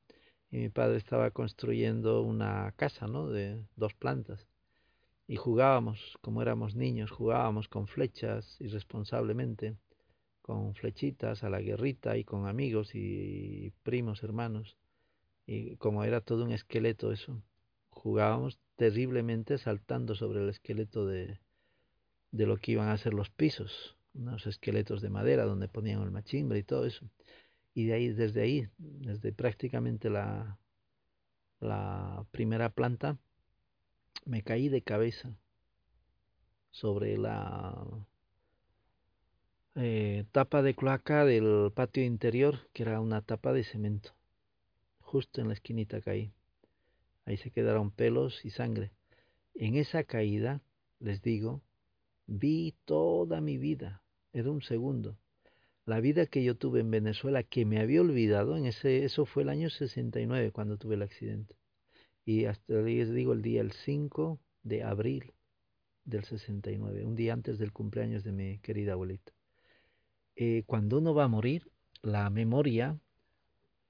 [0.50, 3.28] y mi padre estaba construyendo una casa, ¿no?
[3.28, 4.46] De dos plantas.
[5.28, 9.76] Y jugábamos, como éramos niños, jugábamos con flechas irresponsablemente
[10.46, 14.76] con flechitas a la guerrita y con amigos y primos, hermanos.
[15.44, 17.42] Y como era todo un esqueleto eso,
[18.06, 21.40] jugábamos terriblemente saltando sobre el esqueleto de,
[22.30, 26.12] de lo que iban a ser los pisos, unos esqueletos de madera donde ponían el
[26.12, 27.10] machimbre y todo eso.
[27.74, 30.56] Y de ahí, desde ahí, desde prácticamente la,
[31.58, 33.18] la primera planta,
[34.24, 35.36] me caí de cabeza
[36.70, 37.88] sobre la
[39.74, 44.14] eh, tapa de cloaca del patio interior, que era una tapa de cemento.
[45.00, 46.35] Justo en la esquinita caí.
[47.26, 48.92] Ahí se quedaron pelos y sangre.
[49.54, 50.62] En esa caída,
[51.00, 51.60] les digo,
[52.26, 54.02] vi toda mi vida.
[54.32, 55.18] Era un segundo.
[55.84, 59.42] La vida que yo tuve en Venezuela, que me había olvidado, en ese, eso fue
[59.42, 61.56] el año 69 cuando tuve el accidente.
[62.24, 65.32] Y hasta les digo el día el 5 de abril
[66.04, 69.32] del 69, un día antes del cumpleaños de mi querida abuelita.
[70.36, 71.70] Eh, cuando uno va a morir,
[72.02, 72.98] la memoria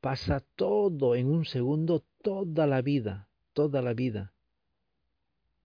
[0.00, 4.34] pasa todo en un segundo, toda la vida, toda la vida.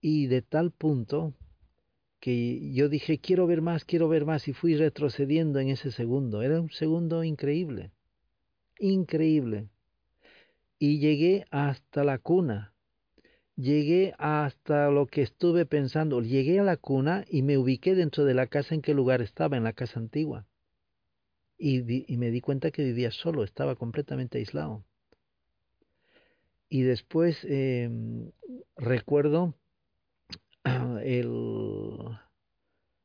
[0.00, 1.34] Y de tal punto
[2.20, 6.40] que yo dije, quiero ver más, quiero ver más, y fui retrocediendo en ese segundo.
[6.40, 7.90] Era un segundo increíble,
[8.78, 9.70] increíble.
[10.78, 12.74] Y llegué hasta la cuna,
[13.56, 18.34] llegué hasta lo que estuve pensando, llegué a la cuna y me ubiqué dentro de
[18.34, 20.46] la casa en qué lugar estaba, en la casa antigua
[21.58, 24.84] y, me di cuenta que vivía solo, estaba completamente aislado.
[26.72, 28.30] Y después em,
[28.76, 29.54] recuerdo
[31.04, 31.28] el,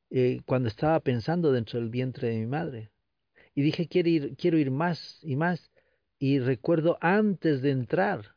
[0.09, 2.91] eh, cuando estaba pensando dentro del vientre de mi madre.
[3.53, 5.69] Y dije, quiero ir, quiero ir más y más.
[6.17, 8.35] Y recuerdo antes de entrar,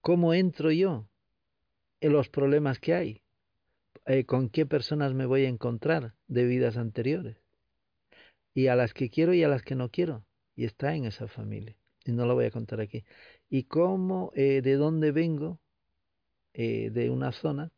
[0.00, 1.08] cómo entro yo,
[2.00, 3.22] en los problemas que hay,
[4.06, 7.36] eh, con qué personas me voy a encontrar de vidas anteriores
[8.54, 10.24] y a las que quiero y a las que no quiero.
[10.54, 11.76] Y está en esa familia.
[12.04, 13.04] Y no lo voy a contar aquí.
[13.50, 15.60] Y cómo, eh, de dónde vengo,
[16.54, 17.70] eh, de una zona,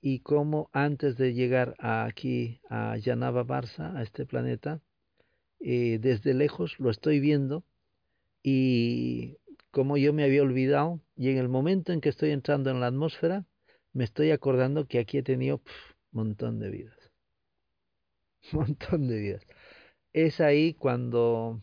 [0.00, 4.80] y cómo antes de llegar aquí, a Yanaba Barça, a este planeta,
[5.60, 7.64] eh, desde lejos lo estoy viendo
[8.42, 9.36] y
[9.70, 12.86] como yo me había olvidado, y en el momento en que estoy entrando en la
[12.88, 13.46] atmósfera,
[13.92, 15.56] me estoy acordando que aquí he tenido
[16.12, 17.12] un montón de vidas.
[18.52, 19.46] Montón de vidas
[20.12, 21.62] es ahí cuando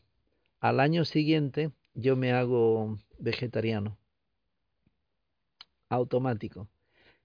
[0.60, 3.98] al año siguiente yo me hago vegetariano.
[5.90, 6.68] Automático.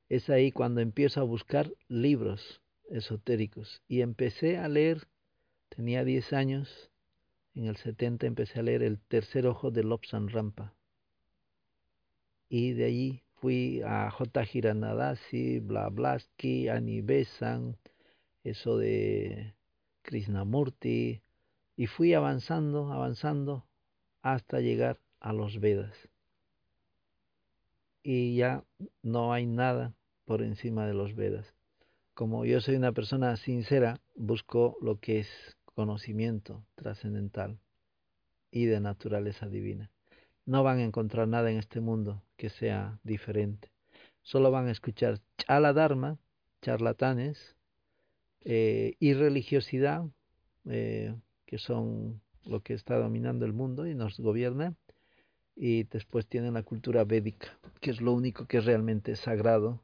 [0.09, 3.83] Es ahí cuando empiezo a buscar libros esotéricos.
[3.89, 5.09] Y empecé a leer,
[5.69, 6.91] tenía 10 años,
[7.55, 10.75] en el 70 empecé a leer El tercer ojo de Lobsan Rampa.
[12.49, 14.45] Y de allí fui a J.
[14.53, 17.77] Hiranadasi, Blavatsky, Ani Besan,
[18.45, 19.55] eso de
[20.03, 21.23] Krishnamurti,
[21.77, 23.67] y fui avanzando, avanzando
[24.23, 25.95] hasta llegar a los Vedas.
[28.03, 28.65] Y ya
[29.03, 31.55] no hay nada por encima de los Vedas.
[32.15, 35.29] Como yo soy una persona sincera, busco lo que es
[35.65, 37.59] conocimiento trascendental
[38.51, 39.91] y de naturaleza divina.
[40.45, 43.71] No van a encontrar nada en este mundo que sea diferente.
[44.23, 46.19] Solo van a escuchar chala dharma,
[46.61, 47.57] charlatanes,
[48.41, 50.05] eh, y religiosidad,
[50.65, 51.15] eh,
[51.47, 54.75] que son lo que está dominando el mundo y nos gobierna,
[55.65, 59.81] y después tienen la cultura védica, que es lo único que es realmente sagrado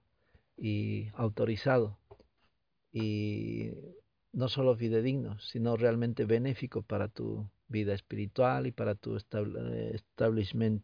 [0.56, 1.96] y autorizado,
[2.92, 3.70] y
[4.32, 10.82] no solo fidedigno, sino realmente benéfico para tu vida espiritual y para tu establishment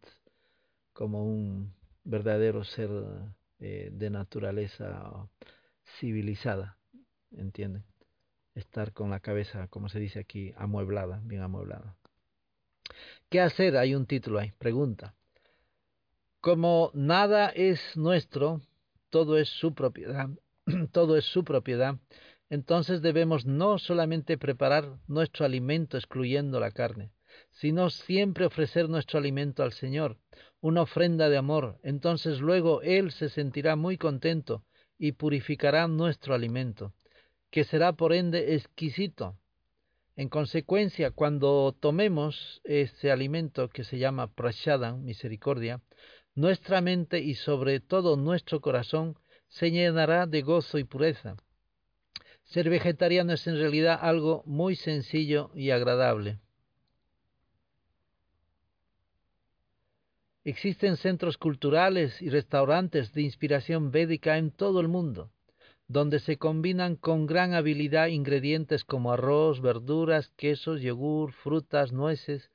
[0.93, 1.75] como un
[2.05, 2.91] verdadero ser
[3.59, 5.29] eh, de naturaleza
[5.99, 6.79] civilizada.
[7.33, 7.83] ¿entienden?
[8.55, 11.97] Estar con la cabeza, como se dice aquí, amueblada, bien amueblada.
[13.29, 13.77] ¿Qué hacer?
[13.77, 15.15] Hay un título ahí, pregunta.
[16.41, 18.61] Como nada es nuestro,
[19.11, 20.29] todo es su propiedad
[20.93, 21.97] todo es su propiedad,
[22.49, 27.11] entonces debemos no solamente preparar nuestro alimento excluyendo la carne,
[27.51, 30.19] sino siempre ofrecer nuestro alimento al Señor,
[30.61, 34.65] una ofrenda de amor, entonces luego Él se sentirá muy contento
[34.99, 36.95] y purificará nuestro alimento,
[37.51, 39.37] que será por ende exquisito.
[40.17, 45.81] En consecuencia, cuando tomemos ese alimento que se llama prashadam, misericordia,
[46.37, 51.37] nuestra mente y sobre todo nuestro corazón se llenará de gozo y pureza.
[52.45, 56.39] Ser vegetariano es en realidad algo muy sencillo y agradable.
[60.45, 65.33] Existen centros culturales y restaurantes de inspiración védica en todo el mundo,
[65.89, 72.51] donde se combinan con gran habilidad ingredientes como arroz, verduras, quesos, yogur, frutas, nueces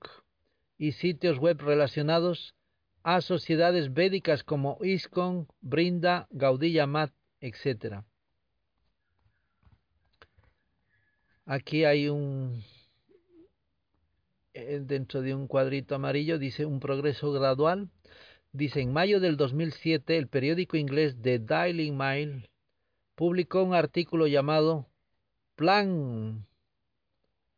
[0.76, 2.54] y sitios web relacionados
[3.02, 8.04] a sociedades védicas como ISKCON, Brinda, Gaudilla Mat, etc.
[11.46, 12.62] Aquí hay un
[14.52, 17.90] eh, dentro de un cuadrito amarillo dice un progreso gradual.
[18.52, 22.48] Dice, en mayo del 2007 el periódico inglés The Daily Mail
[23.14, 24.88] publicó un artículo llamado
[25.54, 26.46] Plan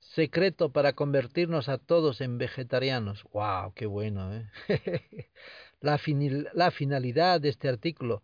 [0.01, 3.25] secreto para convertirnos a todos en vegetarianos.
[3.33, 3.73] ¡Wow!
[3.75, 4.35] ¡Qué bueno!
[4.35, 4.51] ¿eh?
[5.81, 6.01] la,
[6.55, 8.23] la finalidad de este artículo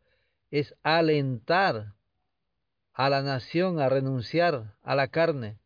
[0.51, 1.95] es alentar
[2.93, 5.59] a la nación a renunciar a la carne.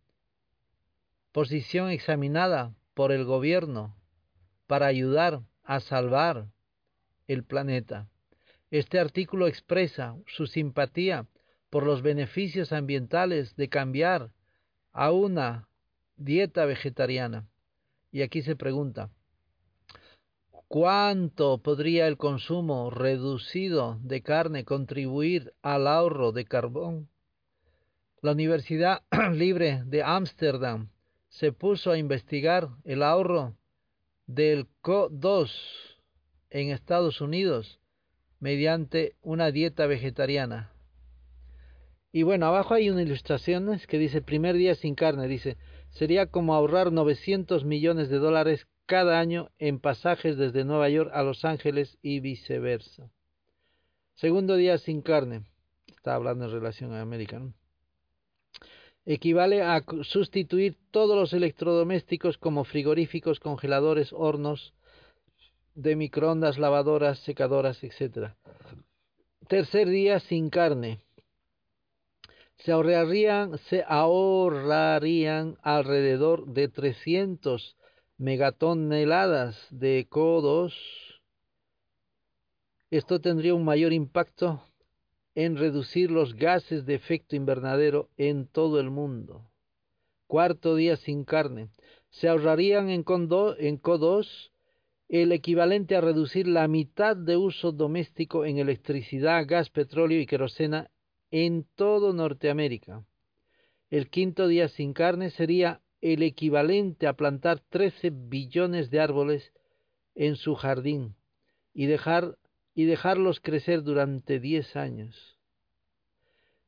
[1.33, 3.97] Posición examinada por el gobierno
[4.67, 6.49] para ayudar a salvar
[7.33, 8.09] el planeta.
[8.71, 11.27] Este artículo expresa su simpatía
[11.71, 14.33] por los beneficios ambientales de cambiar
[14.93, 15.69] a una
[16.17, 17.49] dieta vegetariana.
[18.11, 19.11] Y aquí se pregunta,
[20.67, 27.09] ¿cuánto podría el consumo reducido de carne contribuir al ahorro de carbón?
[28.23, 29.03] La Universidad
[29.33, 30.91] Libre de Ámsterdam
[31.29, 33.55] se puso a investigar el ahorro
[34.27, 35.90] del CO2
[36.51, 37.81] en Estados Unidos
[38.41, 40.73] mediante una dieta vegetariana.
[42.13, 45.57] Y bueno, abajo hay unas ilustraciones que dice primer día sin carne, dice,
[45.91, 51.23] sería como ahorrar 900 millones de dólares cada año en pasajes desde Nueva York a
[51.23, 53.11] Los Ángeles y viceversa.
[54.15, 55.45] Segundo día sin carne,
[55.87, 57.41] está hablando en relación a América,
[59.07, 64.75] equivale a sustituir todos los electrodomésticos como frigoríficos, congeladores, hornos
[65.75, 68.35] de microondas, lavadoras, secadoras, etc.
[69.49, 71.01] Tercer día sin carne.
[72.57, 77.77] Se ahorrarían, se ahorrarían alrededor de 300
[78.19, 80.75] megatoneladas de CO2.
[82.91, 84.63] Esto tendría un mayor impacto
[85.35, 89.51] en reducir los gases de efecto invernadero en todo el mundo.
[90.27, 91.71] Cuarto día sin carne.
[92.11, 94.51] Se ahorrarían en CO2
[95.11, 100.89] el equivalente a reducir la mitad de uso doméstico en electricidad, gas, petróleo y querosena
[101.33, 103.05] en todo Norteamérica.
[103.91, 109.53] El quinto día sin carne sería el equivalente a plantar 13 billones de árboles
[110.15, 111.17] en su jardín
[111.75, 112.39] y dejar
[112.73, 115.37] y dejarlos crecer durante diez años.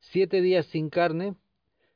[0.01, 1.36] Siete días sin carne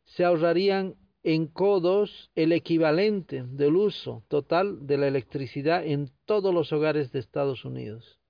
[0.05, 0.95] se ahorrarían
[1.27, 7.19] en CO2 el equivalente del uso total de la electricidad en todos los hogares de
[7.19, 8.21] Estados Unidos.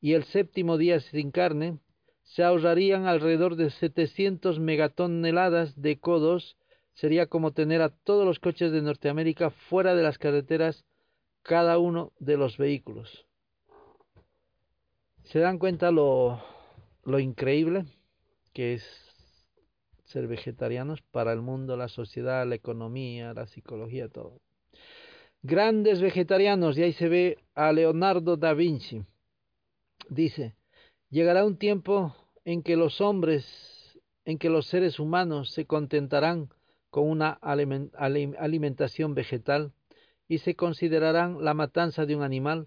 [0.00, 1.80] Y el séptimo día sin carne
[2.22, 6.56] se ahorrarían alrededor de 700 megatoneladas de CO2.
[6.94, 10.86] Sería como tener a todos los coches de Norteamérica fuera de las carreteras
[11.42, 13.26] cada uno de los vehículos.
[15.24, 16.42] ¿Se dan cuenta lo,
[17.04, 17.84] lo increíble
[18.54, 19.07] que es
[20.08, 24.40] ser vegetarianos para el mundo, la sociedad, la economía, la psicología, todo?
[25.42, 29.04] Grandes vegetarianos, y ahí se ve a Leonardo da Vinci.
[30.08, 30.56] Dice,
[31.10, 36.48] llegará un tiempo en que los hombres, en que los seres humanos se contentarán
[36.90, 39.72] con una alimentación vegetal
[40.26, 42.66] y se considerarán la matanza de un animal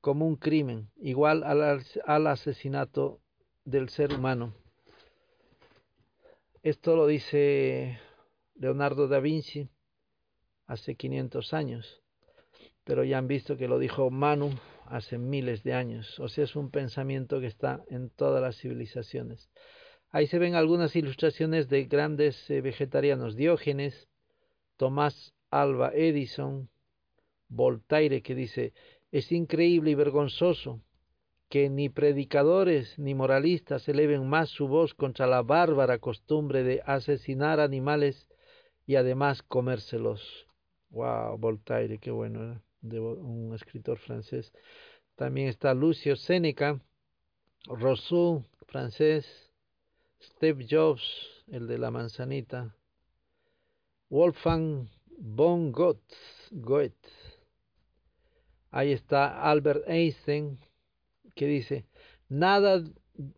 [0.00, 3.20] como un crimen, igual al, al asesinato
[3.64, 4.54] del ser humano.
[6.62, 8.00] Esto lo dice
[8.56, 9.68] Leonardo da Vinci
[10.66, 12.02] hace 500 años,
[12.82, 14.50] pero ya han visto que lo dijo Manu
[14.86, 16.18] hace miles de años.
[16.18, 19.48] O sea, es un pensamiento que está en todas las civilizaciones.
[20.10, 23.36] Ahí se ven algunas ilustraciones de grandes eh, vegetarianos.
[23.36, 24.08] Diógenes,
[24.76, 26.68] Tomás Alba Edison,
[27.48, 28.72] Voltaire, que dice,
[29.12, 30.82] es increíble y vergonzoso
[31.48, 37.60] que ni predicadores ni moralistas eleven más su voz contra la bárbara costumbre de asesinar
[37.60, 38.28] animales
[38.86, 40.46] y además comérselos.
[40.90, 42.60] Wow, Voltaire, qué bueno, ¿eh?
[42.80, 44.52] de un escritor francés.
[45.16, 46.80] También está Lucio Séneca,
[47.66, 49.26] Rousseau, francés,
[50.22, 51.02] Steve Jobs,
[51.48, 52.74] el de la manzanita,
[54.10, 54.88] Wolfgang
[55.18, 56.14] von Goethe,
[58.70, 60.58] Ahí está Albert Einstein,
[61.38, 61.86] que dice,
[62.28, 62.82] nada,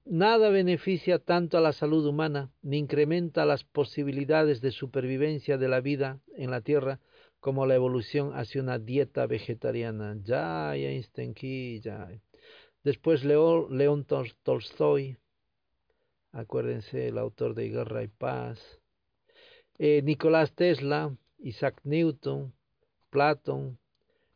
[0.06, 5.82] nada beneficia tanto a la salud humana, ni incrementa las posibilidades de supervivencia de la
[5.82, 6.98] vida en la Tierra
[7.40, 10.16] como la evolución hacia una dieta vegetariana.
[10.22, 11.34] Ya, Einstein,
[11.82, 12.08] ya.
[12.84, 14.06] Después León
[14.42, 15.18] Tolstoy,
[16.32, 18.58] acuérdense, el autor de Guerra y Paz.
[19.78, 22.54] Eh, Nicolás Tesla, Isaac Newton,
[23.10, 23.78] Platón,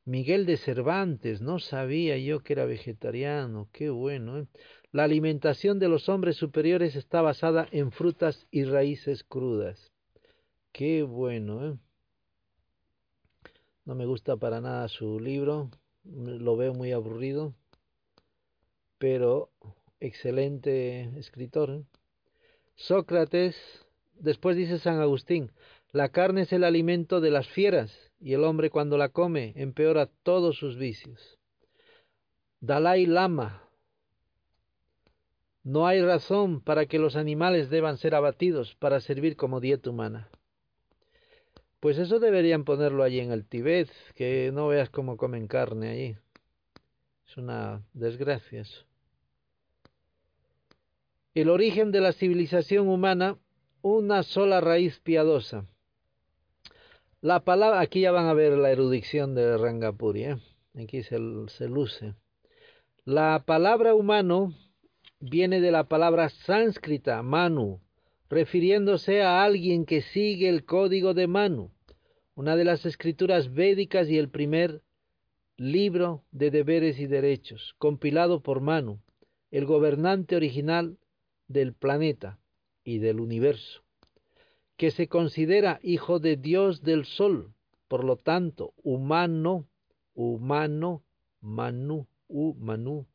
[0.07, 4.39] Miguel de Cervantes, no sabía yo que era vegetariano, qué bueno.
[4.39, 4.47] ¿eh?
[4.93, 9.93] La alimentación de los hombres superiores está basada en frutas y raíces crudas.
[10.73, 11.67] Qué bueno.
[11.67, 11.79] ¿eh?
[13.87, 15.71] No me gusta para nada su libro,
[16.05, 17.55] lo veo muy aburrido,
[18.99, 19.49] pero
[20.01, 21.71] excelente escritor.
[21.71, 21.83] ¿eh?
[22.75, 23.57] Sócrates,
[24.19, 25.51] después dice San Agustín,
[25.93, 30.07] la carne es el alimento de las fieras y el hombre cuando la come empeora
[30.23, 31.39] todos sus vicios.
[32.61, 33.65] Dalai Lama,
[35.65, 40.29] no hay razón para que los animales deban ser abatidos para servir como dieta humana.
[41.81, 46.17] Pues eso deberían ponerlo allí en el Tibet, que no veas cómo comen carne allí.
[47.27, 48.85] Es una desgracia eso.
[51.35, 53.39] El origen de la civilización humana,
[53.83, 55.67] una sola raíz piadosa.
[57.25, 60.37] La palabra, aquí ya van a ver la erudición de Rangapuri, ¿eh?
[60.75, 61.17] aquí se,
[61.47, 62.13] se luce.
[63.07, 64.53] La palabra humano
[65.21, 67.81] viene de la palabra sánscrita, Manu,
[68.29, 71.71] refiriéndose a alguien que sigue el código de Manu,
[72.35, 74.83] una de las escrituras védicas y el primer
[75.57, 79.01] libro de deberes y derechos, compilado por Manu,
[79.51, 80.99] el gobernante original
[81.49, 82.39] del planeta
[82.85, 83.84] y del universo
[84.77, 87.55] que se considera hijo de Dios del Sol,
[87.89, 89.69] por lo tanto, humano,
[90.15, 91.03] humano,
[91.41, 93.07] manu, humanu,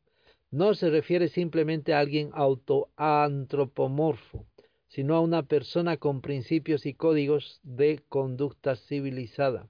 [0.50, 4.46] no se refiere simplemente a alguien autoantropomorfo,
[4.88, 9.68] sino a una persona con principios y códigos de conducta civilizada,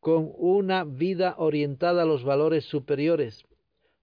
[0.00, 3.42] con una vida orientada a los valores superiores.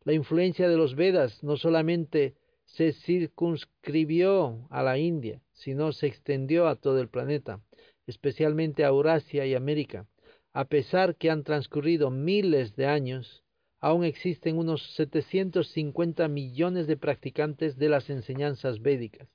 [0.03, 2.35] La influencia de los Vedas no solamente
[2.73, 7.61] se circunscribió a la India, sino se extendió a todo el planeta,
[8.07, 10.07] especialmente a Eurasia y América.
[10.53, 13.43] A pesar que han transcurrido miles de años,
[13.79, 19.29] aún existen unos 750 millones de practicantes de las enseñanzas védicas.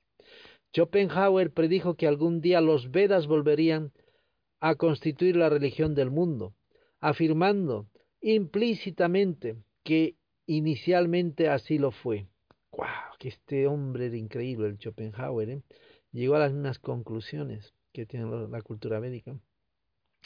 [0.75, 3.93] Schopenhauer predijo que algún día los Vedas volverían
[4.59, 6.55] a constituir la religión del mundo,
[6.99, 7.87] afirmando
[8.19, 12.27] implícitamente que inicialmente así lo fue.
[13.19, 15.61] Que este hombre era increíble, el Schopenhauer, ¿eh?
[16.11, 19.37] llegó a las mismas conclusiones que tiene la cultura védica,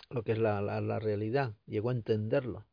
[0.10, 2.66] lo que es la, la, realidad, llegó a entenderlo,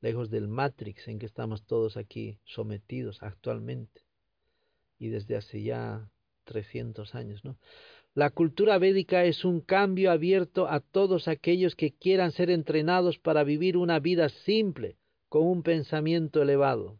[0.00, 4.02] lejos del matrix en que estamos todos aquí sometidos actualmente
[4.98, 6.10] y desde hace ya
[6.44, 7.56] 300 años, ¿no?
[8.12, 13.44] La cultura védica es un cambio abierto a todos aquellos que quieran ser entrenados para
[13.44, 14.96] vivir una vida simple,
[15.28, 16.98] con un pensamiento elevado,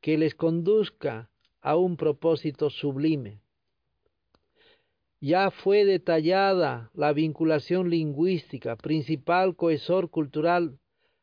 [0.00, 1.30] que les conduzca
[1.64, 3.40] a un propósito sublime.
[5.18, 10.78] Ya fue detallada la vinculación lingüística, principal cohesor cultural.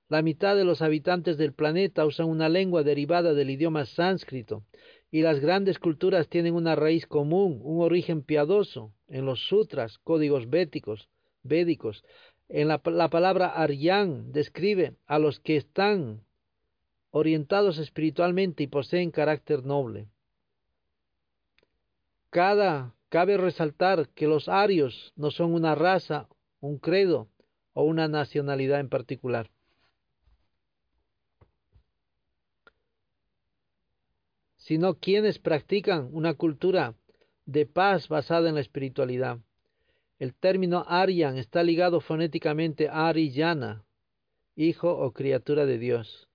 [0.09, 4.63] La mitad de los habitantes del planeta usan una lengua derivada del idioma sánscrito,
[5.11, 10.49] y las grandes culturas tienen una raíz común, un origen piadoso, en los sutras, códigos
[10.49, 11.07] védicos,
[11.43, 12.03] védicos.
[12.49, 16.23] En la, la palabra Aryan describe a los que están
[17.11, 20.07] orientados espiritualmente y poseen carácter noble.
[22.32, 26.29] Cada Cabe resaltar que los arios no son una raza,
[26.61, 27.27] un credo
[27.73, 29.51] o una nacionalidad en particular.
[34.55, 36.93] sino quienes practican una cultura
[37.45, 39.39] de paz basada en la espiritualidad.
[40.19, 43.84] El término Aryan está ligado fonéticamente a Ariyana,
[44.55, 46.29] hijo o criatura de Dios,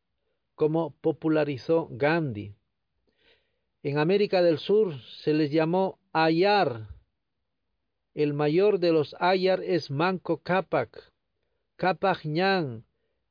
[0.56, 2.56] como popularizó Gandhi.
[3.86, 6.88] En América del Sur se les llamó Ayar.
[8.14, 11.12] El mayor de los Ayar es Manco Capac.
[11.76, 12.22] Capac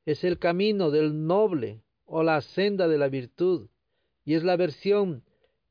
[0.06, 3.68] es el camino del noble o la senda de la virtud
[4.24, 5.24] y es la versión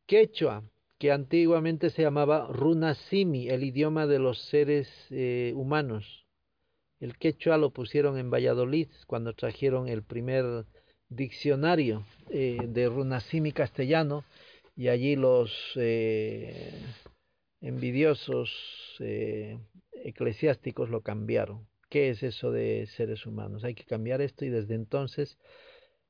[0.06, 0.62] quechua
[1.00, 6.28] que antiguamente se llamaba Runasimi, el idioma de los seres eh, humanos.
[7.00, 10.68] El quechua lo pusieron en Valladolid cuando trajeron el primer
[11.10, 14.24] diccionario eh, de Runasimi castellano
[14.76, 16.72] y allí los eh,
[17.62, 18.52] envidiosos
[19.92, 21.68] eclesiásticos lo cambiaron.
[21.90, 23.64] ¿Qué es eso de seres humanos?
[23.64, 25.38] Hay que cambiar esto y desde entonces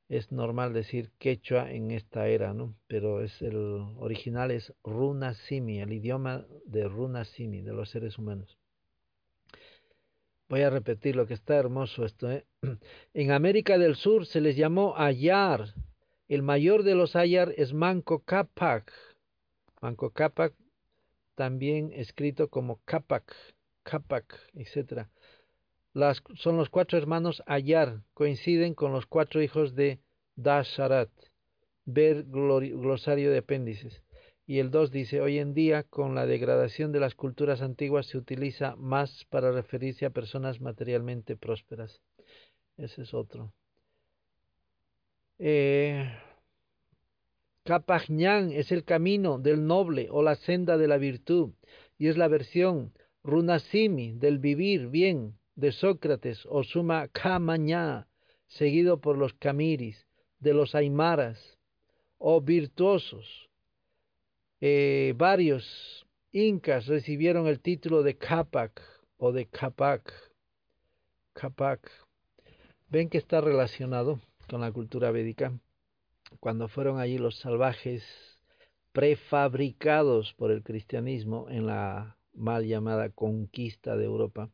[0.07, 2.75] es normal decir quechua en esta era, ¿no?
[2.87, 3.57] Pero es el
[3.97, 8.57] original es runa simi, el idioma de runa simi, de los seres humanos.
[10.47, 12.31] Voy a repetir lo que está hermoso esto.
[12.31, 12.45] ¿eh?
[13.13, 15.73] En América del Sur se les llamó Ayar.
[16.27, 18.91] El mayor de los Ayar es Manco Capac.
[19.81, 20.53] Manco Capac,
[21.35, 23.35] también escrito como Capac,
[23.83, 25.07] Capac, etc
[26.35, 29.99] son los cuatro hermanos Ayar, coinciden con los cuatro hijos de
[30.35, 31.09] Dasharat.
[31.85, 34.03] Ver glosario de apéndices.
[34.47, 38.17] Y el 2 dice, hoy en día, con la degradación de las culturas antiguas, se
[38.17, 42.01] utiliza más para referirse a personas materialmente prósperas.
[42.77, 43.53] Ese es otro.
[45.37, 46.09] Eh,
[47.65, 51.51] es el camino del noble o la senda de la virtud,
[51.97, 58.07] y es la versión runasimi del vivir bien, de Sócrates o Suma Kamañá,
[58.47, 60.05] seguido por los Kamiris,
[60.39, 61.57] de los Aymaras
[62.17, 63.49] o virtuosos.
[64.61, 68.81] Eh, varios incas recibieron el título de Capac
[69.17, 70.13] o de Capac.
[71.33, 71.91] Capac.
[72.89, 75.57] Ven que está relacionado con la cultura védica.
[76.39, 78.03] Cuando fueron allí los salvajes
[78.91, 84.49] prefabricados por el cristianismo en la mal llamada conquista de Europa,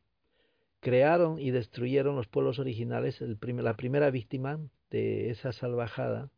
[0.79, 3.21] crearon y destruyeron los pueblos originales.
[3.21, 6.29] La primera víctima de esa salvajada,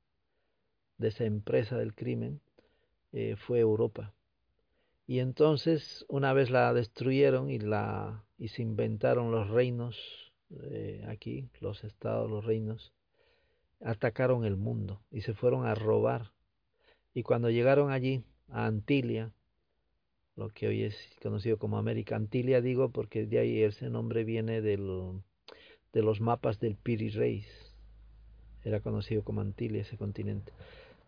[0.98, 2.42] de esa empresa del crimen,
[3.12, 4.14] eh, fue Europa.
[5.06, 9.98] Y entonces, una vez la destruyeron y, la, y se inventaron los reinos
[10.62, 12.94] eh, aquí, los estados, los reinos,
[13.84, 16.32] atacaron el mundo y se fueron a robar.
[17.14, 19.32] Y cuando llegaron allí, a Antilia,
[20.36, 24.62] lo que hoy es conocido como América Antilia, digo porque de ahí ese nombre viene
[24.62, 27.48] de los mapas del Piri Reis.
[28.64, 30.52] Era conocido como Antilia ese continente.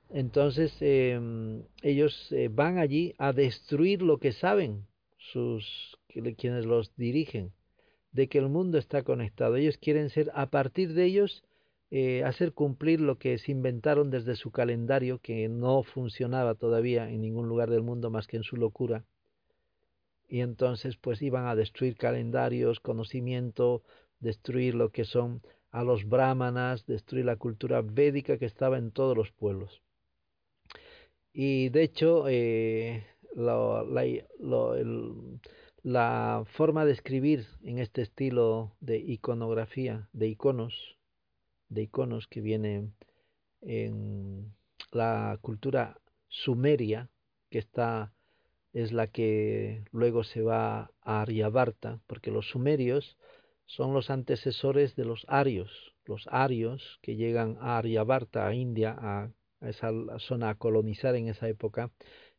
[0.09, 4.86] Entonces em, ellos eh, van allí a destruir lo que saben
[5.17, 5.97] sus
[6.38, 7.51] quienes los dirigen,
[8.11, 9.55] de que el mundo está conectado.
[9.55, 11.43] Ellos quieren ser, a partir de ellos,
[11.91, 17.21] eh, hacer cumplir lo que se inventaron desde su calendario, que no funcionaba todavía en
[17.21, 19.03] ningún lugar del mundo más que en su locura
[20.27, 23.83] y entonces pues iban a destruir calendarios, conocimiento,
[24.19, 29.15] destruir lo que son a los brahmanas, destruir la cultura védica que estaba en todos
[29.15, 29.81] los pueblos.
[31.33, 33.05] Y de hecho, eh,
[35.83, 40.97] la, forma de escribir en este estilo de iconografía, de iconos,
[41.70, 42.91] de iconos que viene
[43.61, 44.53] en
[44.91, 47.09] la cultura sumeria,
[47.49, 48.13] que está
[48.76, 53.18] es la que luego se va a Aryabharta, porque los sumerios
[53.66, 59.32] son los antecesores de los arios, los arios que llegan a Aryabharta, a India, a,
[59.61, 61.89] esa zona a colonizar en esa época,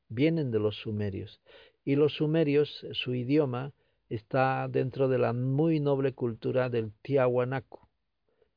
[0.09, 1.41] vienen de los sumerios.
[1.85, 3.73] Y los sumerios, su idioma,
[4.11, 7.86] está dentro de la muy noble cultura del Tiahuanaco,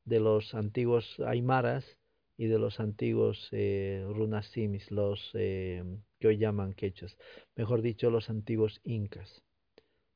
[0.04, 1.98] de los antiguos aymaras
[2.36, 5.84] y de los antiguos eh, runasimis, los eh,
[6.18, 7.18] que hoy llaman quechas,
[7.54, 9.42] mejor dicho, los antiguos incas,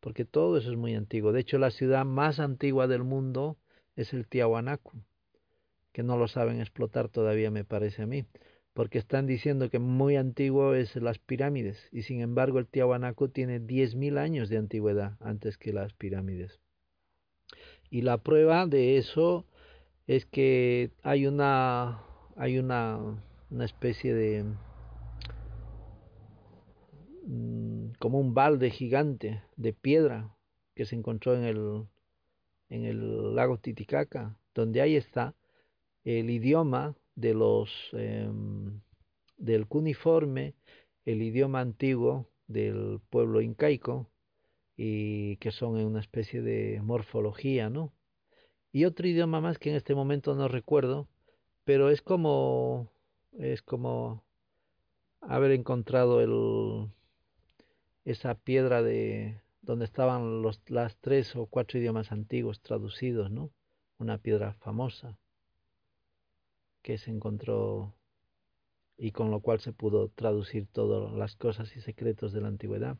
[0.01, 1.32] porque todo eso es muy antiguo.
[1.32, 3.59] De hecho, la ciudad más antigua del mundo
[3.95, 4.93] es el Tiahuanaco,
[5.93, 8.24] que no lo saben explotar todavía, me parece a mí,
[8.72, 13.61] porque están diciendo que muy antiguo es las pirámides, y sin embargo el Tiahuanaco tiene
[13.61, 16.59] 10.000 años de antigüedad antes que las pirámides.
[17.91, 19.47] Y la prueba de eso
[20.07, 22.03] es que hay una,
[22.37, 22.99] hay una,
[23.51, 24.45] una especie de
[27.27, 30.37] Mm, como un balde gigante de piedra
[30.75, 31.87] que se encontró en el,
[32.69, 35.35] en el lago Titicaca, donde ahí está
[36.05, 38.81] el idioma de los em,
[39.39, 40.55] del cuniforme,
[41.07, 44.11] el idioma antiguo del pueblo incaico
[44.77, 47.93] y que son una especie de morfología, ¿no?
[48.75, 51.07] Y otro idioma más que en este momento no recuerdo,
[51.62, 52.91] pero es como
[53.39, 54.25] es como
[55.20, 56.91] haber encontrado el
[58.05, 63.53] esa piedra de donde estaban los las tres o cuatro idiomas antiguos traducidos, ¿no?
[63.99, 65.16] Una piedra famosa
[66.83, 67.95] que se encontró
[68.97, 72.99] y con lo cual se pudo traducir todas las cosas y secretos de la antigüedad.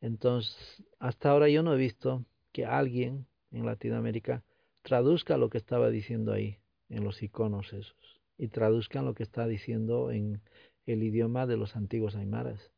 [0.00, 4.44] Entonces, hasta ahora yo no he visto que alguien en Latinoamérica
[4.86, 9.48] traduzca lo que estaba diciendo ahí, en los iconos esos, y traduzcan lo que está
[9.48, 10.40] diciendo en
[10.86, 12.70] el idioma de los antiguos aymaras.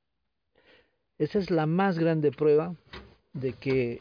[1.18, 2.74] Esa es la más grande prueba
[3.34, 4.00] de que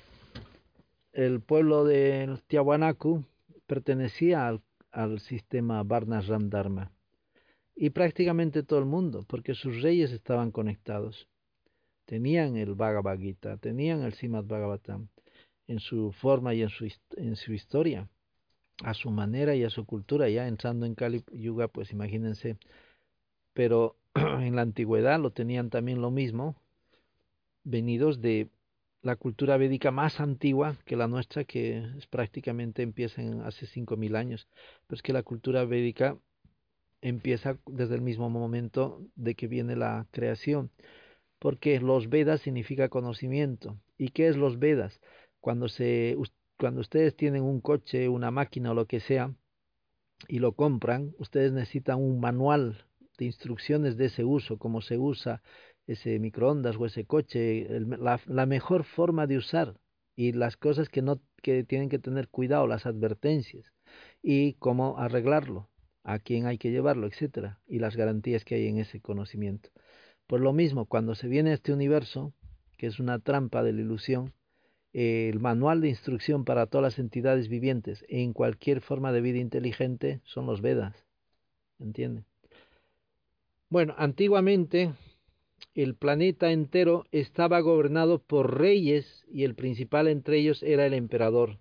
[1.12, 3.26] el pueblo de Tiahuanacu
[3.66, 6.93] pertenecía al, sistema Varna Dharma
[7.76, 11.28] y prácticamente todo el mundo, porque sus reyes estaban conectados.
[12.05, 15.10] Tenían el Bhagavad Gita, tenían el Simad Bhagavatam
[15.68, 16.88] en su forma y en su,
[17.18, 18.09] en su historia,
[18.84, 22.57] a su manera y a su cultura, ya entrando en Kali Yuga, pues imagínense,
[23.53, 26.55] pero en la antigüedad lo tenían también lo mismo,
[27.63, 28.49] venidos de
[29.01, 34.15] la cultura védica más antigua que la nuestra, que es prácticamente empieza en hace 5.000
[34.15, 34.47] años,
[34.88, 36.18] pero es que la cultura védica
[37.01, 40.72] empieza desde el mismo momento de que viene la creación,
[41.39, 43.80] porque los Vedas significa conocimiento.
[43.97, 44.99] ¿Y qué es los Vedas?
[45.40, 46.16] Cuando, se,
[46.58, 49.34] cuando ustedes tienen un coche, una máquina o lo que sea,
[50.28, 52.86] y lo compran, ustedes necesitan un manual
[53.18, 55.42] de instrucciones de ese uso, cómo se usa
[55.86, 59.80] ese microondas o ese coche, la, la mejor forma de usar
[60.16, 63.72] y las cosas que no que tienen que tener cuidado, las advertencias
[64.22, 65.70] y cómo arreglarlo
[66.04, 69.70] a quién hay que llevarlo, etcétera, y las garantías que hay en ese conocimiento.
[70.26, 72.34] Por lo mismo, cuando se viene a este universo,
[72.78, 74.34] que es una trampa de la ilusión,
[75.00, 80.22] el manual de instrucción para todas las entidades vivientes en cualquier forma de vida inteligente
[80.24, 81.06] son los Vedas.
[81.78, 82.26] ¿Entienden?
[83.70, 84.93] Bueno, antiguamente
[85.76, 91.60] el planeta entero estaba gobernado por reyes y el principal entre ellos era el emperador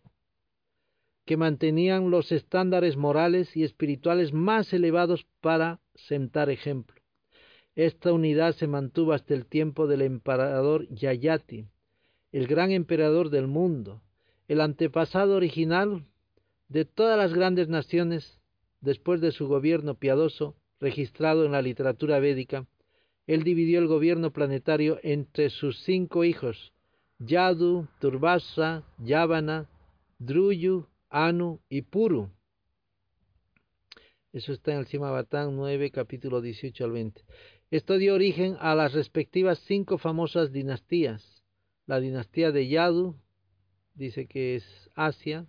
[1.26, 7.02] que mantenían los estándares morales y espirituales más elevados para sentar ejemplo.
[7.74, 11.66] Esta unidad se mantuvo hasta el tiempo del emperador Yayati,
[12.32, 14.02] el gran emperador del mundo,
[14.48, 16.04] el antepasado original
[16.68, 18.40] de todas las grandes naciones
[18.80, 22.66] después de su gobierno piadoso registrado en la literatura védica.
[23.26, 26.72] Él dividió el gobierno planetario entre sus cinco hijos,
[27.18, 29.68] Yadu, Turbasa, Yavana,
[30.18, 32.30] Druyu, Anu y Puru.
[34.32, 37.22] Eso está en el Simabatán 9, capítulo 18 al 20.
[37.70, 41.35] Esto dio origen a las respectivas cinco famosas dinastías.
[41.86, 43.16] La dinastía de Yadu,
[43.94, 45.46] dice que es Asia,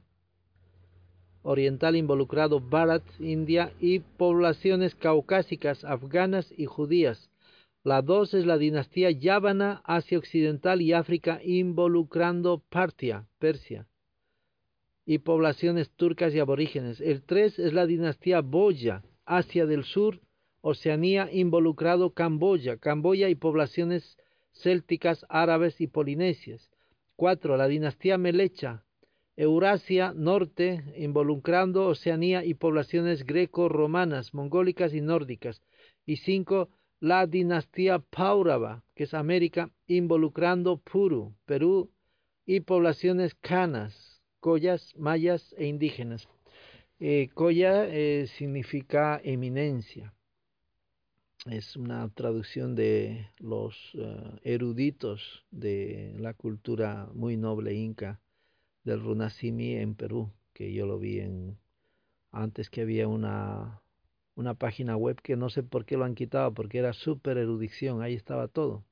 [1.41, 7.31] oriental involucrado Bharat, India y poblaciones caucásicas, afganas y judías.
[7.83, 13.87] La dos es la dinastía Yavana, Asia Occidental y África, involucrando Partia, Persia
[15.07, 16.99] y poblaciones turcas y aborígenes.
[16.99, 20.19] El 3 es la dinastía Boya, Asia del Sur,
[20.59, 24.17] Oceanía, involucrado Camboya, Camboya y poblaciones
[24.59, 26.69] célticas, árabes y polinesias.
[27.15, 27.57] 4.
[27.57, 28.83] La dinastía Melecha,
[29.35, 35.61] Eurasia Norte, involucrando Oceanía y poblaciones greco-romanas, mongólicas y nórdicas.
[36.05, 36.69] Y 5.
[36.99, 41.91] La dinastía Paurava, que es América, involucrando Puru, Perú
[42.45, 46.27] y poblaciones canas collas, mayas e indígenas.
[46.99, 50.13] Eh, colla eh, significa eminencia.
[51.49, 58.19] Es una traducción de los eh, eruditos de la cultura muy noble inca
[58.83, 61.57] del Runasimi en Perú, que yo lo vi en
[62.31, 63.81] antes que había una
[64.37, 68.01] una página web que no sé por qué lo han quitado, porque era súper erudición,
[68.03, 68.85] ahí estaba todo.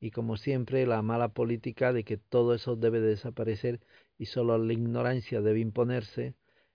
[0.00, 3.80] Y como siempre, la mala política de que todo eso debe de desaparecer
[4.18, 6.34] y solo la ignorancia debe imponerse,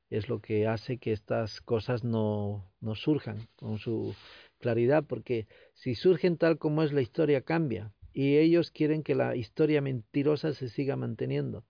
[0.09, 4.16] es lo que hace que estas cosas no, no surjan con su
[4.62, 9.36] claridad, porque si surgen tal como es la historia cambia, y ellos quieren que la
[9.36, 11.66] historia mentirosa se siga manteniendo.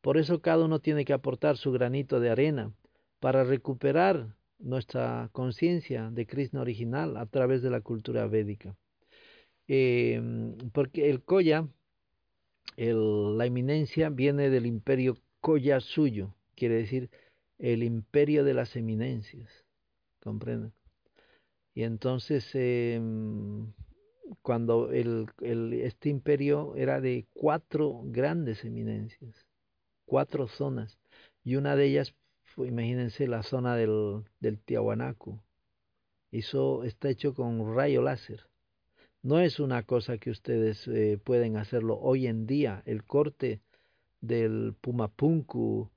[0.00, 2.72] Por eso cada uno tiene que aportar su granito de arena
[3.20, 8.76] para recuperar nuestra conciencia de Krishna original a través de la cultura védica.
[9.66, 10.20] Eh,
[10.72, 11.66] porque el Koya
[12.76, 17.10] el, la eminencia viene del imperio Koya suyo, quiere decir
[17.58, 19.64] el imperio de las eminencias,
[20.20, 20.72] ¿comprenden?
[21.74, 23.00] Y entonces eh,
[24.42, 29.46] cuando el, este imperio era de cuatro grandes eminencias,
[30.04, 30.98] cuatro zonas,
[31.42, 32.14] y una de ellas,
[32.56, 35.42] imagínense, la zona del, del Tiahuanaco.
[36.30, 38.46] Eso está hecho con rayo láser.
[39.22, 42.82] No es una cosa que ustedes eh, pueden hacerlo hoy en día.
[42.86, 43.60] El corte
[44.20, 45.90] del Pumapunku,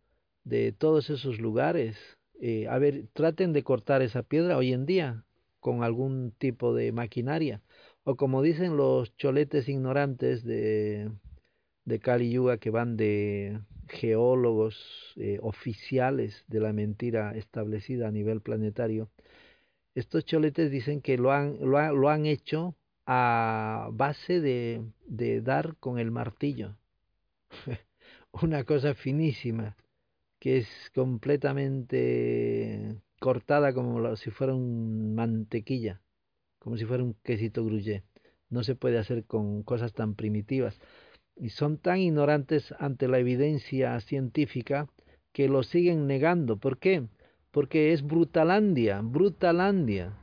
[0.43, 1.97] de todos esos lugares.
[2.39, 5.26] Eh, a ver, traten de cortar esa piedra hoy en día
[5.67, 7.61] con algún tipo de maquinaria.
[8.05, 11.11] O como dicen los choletes ignorantes de,
[11.83, 13.59] de Kali Yuga que van de
[13.89, 14.77] geólogos
[15.17, 19.09] eh, oficiales de la mentira establecida a nivel planetario,
[19.93, 25.75] estos choletes dicen que lo han, lo, lo han hecho a base de, de dar
[25.81, 26.77] con el martillo.
[28.41, 29.75] Una cosa finísima
[30.39, 36.01] que es completamente cortada como si fuera un mantequilla,
[36.59, 38.03] como si fuera un quesito gruyé.
[38.49, 40.79] No se puede hacer con cosas tan primitivas.
[41.35, 44.87] Y son tan ignorantes ante la evidencia científica
[45.33, 46.57] que lo siguen negando.
[46.57, 47.07] ¿Por qué?
[47.51, 50.17] Porque es brutalandia, brutalandia.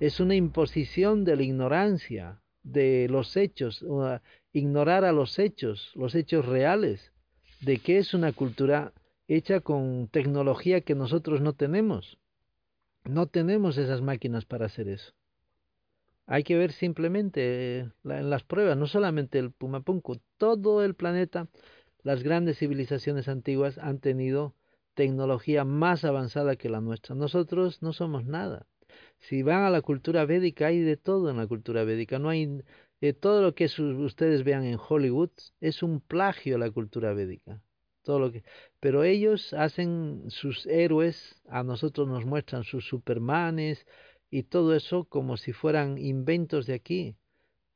[0.00, 3.84] Es una imposición de la ignorancia, de los hechos,
[4.52, 7.12] ignorar a los hechos, los hechos reales,
[7.60, 8.92] de que es una cultura
[9.28, 12.18] hecha con tecnología que nosotros no tenemos.
[13.04, 15.12] No tenemos esas máquinas para hacer eso.
[16.26, 21.48] Hay que ver simplemente en las pruebas, no solamente el Pumapunku, todo el planeta,
[22.02, 24.54] las grandes civilizaciones antiguas han tenido
[24.94, 27.14] tecnología más avanzada que la nuestra.
[27.14, 28.66] Nosotros no somos nada.
[29.18, 32.18] Si van a la cultura védica, hay de todo en la cultura védica.
[32.18, 32.62] No hay
[33.00, 35.30] eh, todo lo que ustedes vean en Hollywood
[35.60, 37.60] es un plagio a la cultura védica
[38.10, 38.42] todo lo que
[38.80, 43.86] pero ellos hacen sus héroes a nosotros nos muestran sus supermanes
[44.30, 47.16] y todo eso como si fueran inventos de aquí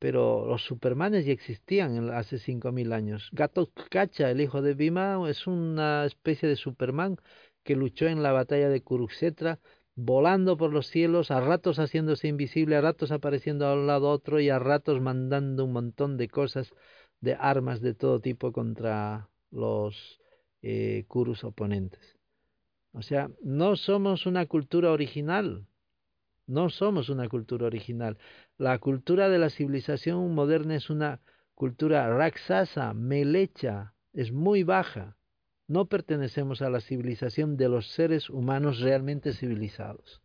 [0.01, 3.31] pero los supermanes ya existían hace cinco mil años.
[3.33, 7.17] Gato Kacha el hijo de Bima es una especie de superman
[7.63, 9.61] que luchó en la batalla de Kurukshetra
[9.95, 14.41] volando por los cielos, a ratos haciéndose invisible, a ratos apareciendo a un lado otro
[14.41, 16.73] y a ratos mandando un montón de cosas,
[17.21, 20.21] de armas de todo tipo contra los
[20.67, 22.17] eh, curus oponentes.
[22.93, 25.67] O sea, no somos una cultura original,
[26.47, 28.17] no somos una cultura original.
[28.57, 31.21] La cultura de la civilización moderna es una
[31.55, 35.19] cultura raxasa, melecha, es muy baja.
[35.69, 40.23] No pertenecemos a la civilización de los seres humanos realmente civilizados.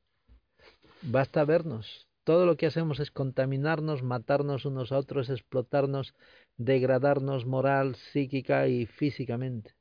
[1.02, 2.08] Basta vernos.
[2.24, 6.14] Todo lo que hacemos es contaminarnos, matarnos unos a otros, explotarnos,
[6.56, 9.79] degradarnos moral, psíquica y físicamente.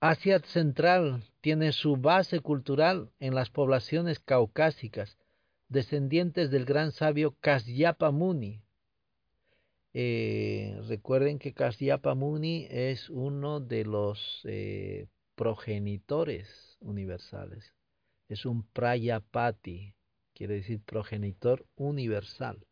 [0.00, 5.18] Asia Central tiene su base cultural en las poblaciones caucásicas,
[5.68, 8.62] descendientes del gran sabio Kasyapa Muni.
[9.94, 17.72] Eh, recuerden que Kasyapa Muni es uno de los eh, progenitores universales.
[18.28, 19.94] Es un Prayapati,
[20.34, 22.66] quiere decir progenitor universal.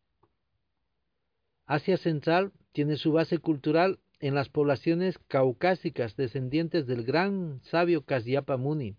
[1.67, 8.57] Asia Central tiene su base cultural en las poblaciones caucásicas descendientes del gran sabio Kasyapa
[8.57, 8.97] Muni,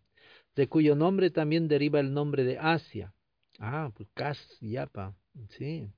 [0.56, 3.12] de cuyo nombre también deriva el nombre de Asia.
[3.58, 5.16] Ah, pues Kasyapa,
[5.50, 5.90] sí.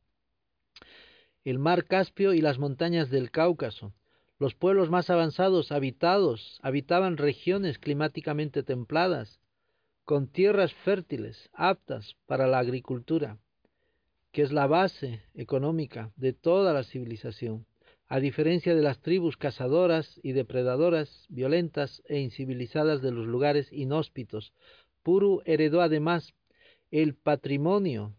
[1.43, 3.91] El mar Caspio y las montañas del Cáucaso.
[4.39, 9.41] Los pueblos más avanzados habitados habitaban regiones climáticamente templadas,
[10.05, 13.39] con tierras fértiles, aptas para la agricultura,
[14.31, 17.65] que es la base económica de toda la civilización.
[18.09, 24.53] A diferencia de las tribus cazadoras y depredadoras, violentas e incivilizadas de los lugares inhóspitos,
[25.03, 26.33] Puru heredó además
[26.89, 28.15] el patrimonio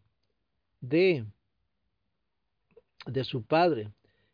[0.81, 1.25] de,
[3.07, 3.93] de su padre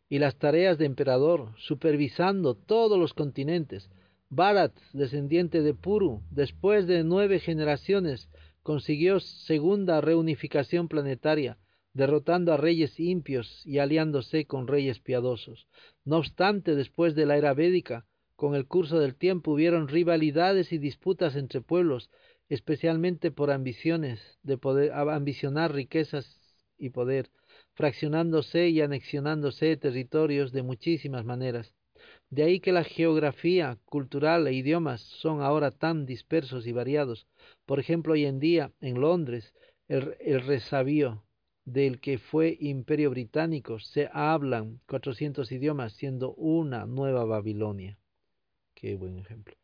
[0.09, 3.89] y las tareas de emperador, supervisando todos los continentes.
[4.29, 8.29] Bharat, descendiente de Puru, después de nueve generaciones,
[8.61, 11.57] consiguió segunda reunificación planetaria,
[11.95, 15.65] derrotando a reyes impios y aliándose con reyes piadosos.
[16.03, 20.77] No obstante, después de la era védica, con el curso del tiempo hubieron rivalidades y
[20.77, 22.09] disputas entre pueblos,
[22.49, 27.31] especialmente por ambiciones de poder ambicionar riquezas y poder,
[27.75, 31.73] fraccionándose y anexionándose territorios de muchísimas maneras.
[32.29, 37.25] De ahí que la geografía, cultural e idiomas son ahora tan dispersos y variados.
[37.65, 39.53] Por ejemplo, hoy en día, en Londres,
[39.87, 41.24] el, el resabío,
[41.65, 47.97] del que fue imperio británico se hablan 400 idiomas, siendo una nueva Babilonia.
[48.75, 49.55] Qué buen ejemplo.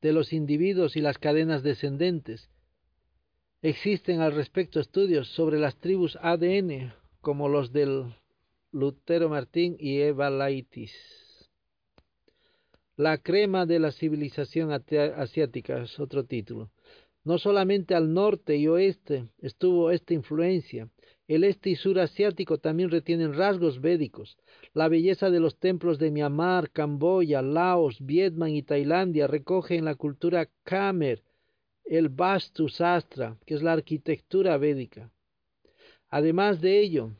[0.00, 2.50] de los individuos y las cadenas descendentes.
[3.62, 8.14] Existen al respecto estudios sobre las tribus ADN, como los del
[8.70, 10.92] Lutero Martín y Eva Laitis.
[12.96, 16.70] La crema de la civilización asiática es otro título.
[17.24, 20.88] No solamente al norte y oeste estuvo esta influencia,
[21.28, 24.38] el este y sur asiático también retienen rasgos védicos.
[24.78, 29.96] La belleza de los templos de Myanmar, Camboya, Laos, Vietnam y Tailandia recoge en la
[29.96, 31.20] cultura Khmer
[31.84, 35.10] el Vastu Sastra, que es la arquitectura védica.
[36.10, 37.10] Además de ello,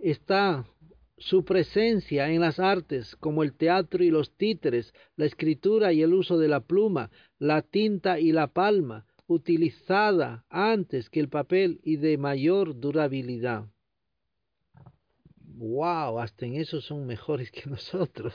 [0.00, 0.66] está
[1.16, 6.12] su presencia en las artes como el teatro y los títeres, la escritura y el
[6.12, 11.98] uso de la pluma, la tinta y la palma, utilizada antes que el papel y
[11.98, 13.66] de mayor durabilidad.
[15.56, 16.18] ¡Wow!
[16.18, 18.34] Hasta en eso son mejores que nosotros.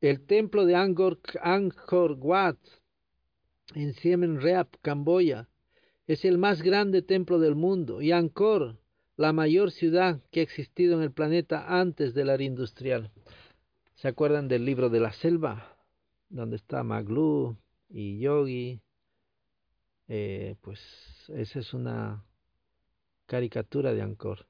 [0.00, 2.58] El templo de Angkor, Angkor Wat
[3.74, 5.48] en Siem Reap, Camboya,
[6.08, 8.80] es el más grande templo del mundo y Angkor,
[9.16, 13.12] la mayor ciudad que ha existido en el planeta antes de la era industrial.
[13.94, 15.78] ¿Se acuerdan del libro de la selva?
[16.28, 17.56] Donde está Maglu,
[17.88, 18.80] y yogi,
[20.08, 20.80] eh, pues
[21.28, 22.24] esa es una
[23.32, 24.44] caricatura de Angkor.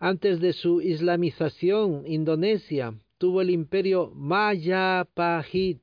[0.00, 5.80] Antes de su islamización, Indonesia tuvo el imperio Majapahit,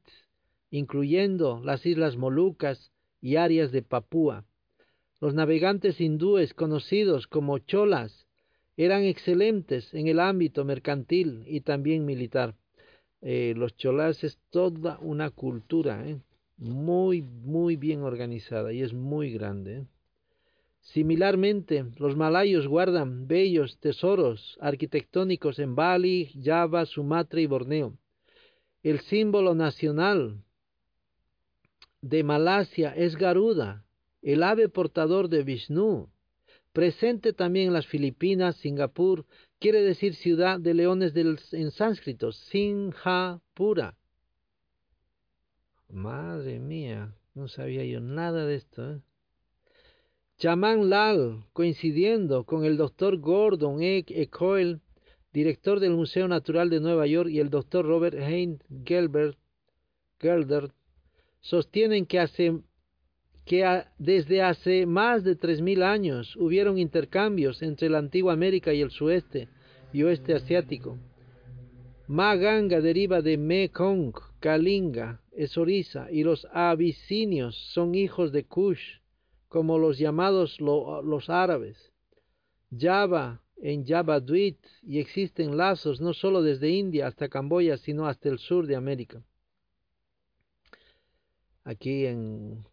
[0.72, 2.92] incluyendo las islas Molucas
[3.22, 4.44] y áreas de Papúa.
[5.22, 8.28] Los navegantes hindúes conocidos como cholas
[8.76, 12.56] eran excelentes en el ámbito mercantil y también militar.
[13.22, 16.20] Eh, los cholas es toda una cultura, ¿eh?
[16.58, 19.78] muy, muy bien organizada y es muy grande.
[19.78, 19.86] ¿eh?
[20.84, 27.98] Similarmente, los malayos guardan bellos tesoros arquitectónicos en Bali, Java, Sumatra y Borneo.
[28.84, 30.44] El símbolo nacional
[32.02, 33.86] de Malasia es Garuda,
[34.22, 36.10] el ave portador de Vishnu,
[36.74, 39.26] presente también en las Filipinas, Singapur,
[39.60, 43.96] quiere decir ciudad de leones del, en sánscrito, Sinjapura.
[45.88, 48.96] Madre mía, no sabía yo nada de esto.
[48.96, 49.02] ¿eh?
[50.44, 54.04] Chaman Lal, coincidiendo con el doctor Gordon E.
[54.10, 54.82] Ecoel,
[55.32, 59.38] director del Museo Natural de Nueva York, y el doctor Robert Hein Gelbert,
[60.20, 60.72] Gelder,
[61.40, 62.20] sostienen que,
[63.98, 69.48] desde hace más de 3.000 años hubieron intercambios entre la antigua América y el sudeste
[69.94, 70.98] y oeste asiático.
[72.08, 79.03] Maganga deriva de Mekong, Kalinga, Esoriza, y los abisinios son hijos de Kush,
[79.54, 81.78] como los llamados los árabes.
[82.76, 83.86] Java en
[84.26, 88.76] Duit y existen lazos no solo desde India hasta Camboya, sino hasta el sur de
[88.76, 89.22] América.
[91.66, 92.66] Aquí en,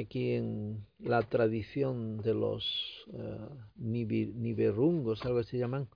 [0.00, 2.64] aquí en la tradición de los
[3.08, 5.88] uh, niberungos, algo se llaman,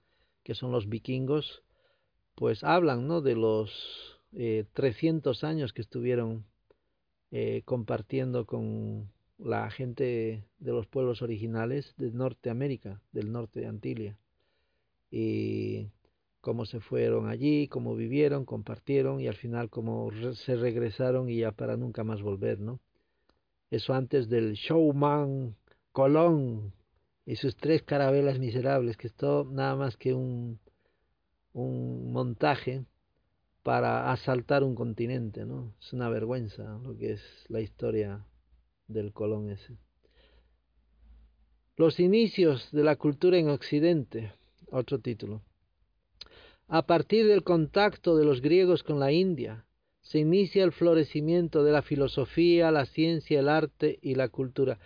[0.42, 1.62] que son los vikingos,
[2.34, 3.20] pues hablan ¿no?
[3.20, 3.70] de los
[4.32, 6.44] eh, 300 años que estuvieron
[7.30, 14.16] eh, compartiendo con la gente de los pueblos originales de Norteamérica, del norte de Antilia.
[15.10, 15.88] Y
[16.40, 21.52] cómo se fueron allí, cómo vivieron, compartieron y al final cómo se regresaron y ya
[21.52, 22.80] para nunca más volver, ¿no?
[23.70, 25.56] Eso antes del showman
[25.92, 26.72] Colón
[27.26, 30.58] y sus tres carabelas miserables, que es todo nada más que un,
[31.52, 32.84] un montaje
[33.62, 35.74] para asaltar un continente, ¿no?
[35.80, 38.24] Es una vergüenza lo que es la historia
[38.88, 39.76] del Colón ese.
[41.76, 44.32] Los inicios de la cultura en Occidente,
[44.72, 45.42] otro título.
[46.66, 49.64] A partir del contacto de los griegos con la India,
[50.02, 54.78] se inicia el florecimiento de la filosofía, la ciencia, el arte y la cultura.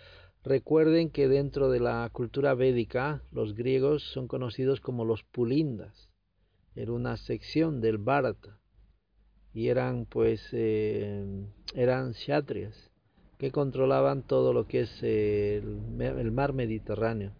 [0.43, 6.09] Recuerden que dentro de la cultura védica los griegos son conocidos como los pulindas.
[6.75, 8.59] Era una sección del Bharata
[9.53, 12.92] y eran pues eh, eran kshatriyas
[13.43, 17.33] que controlaban todo lo que es el, mar Mediterráneo.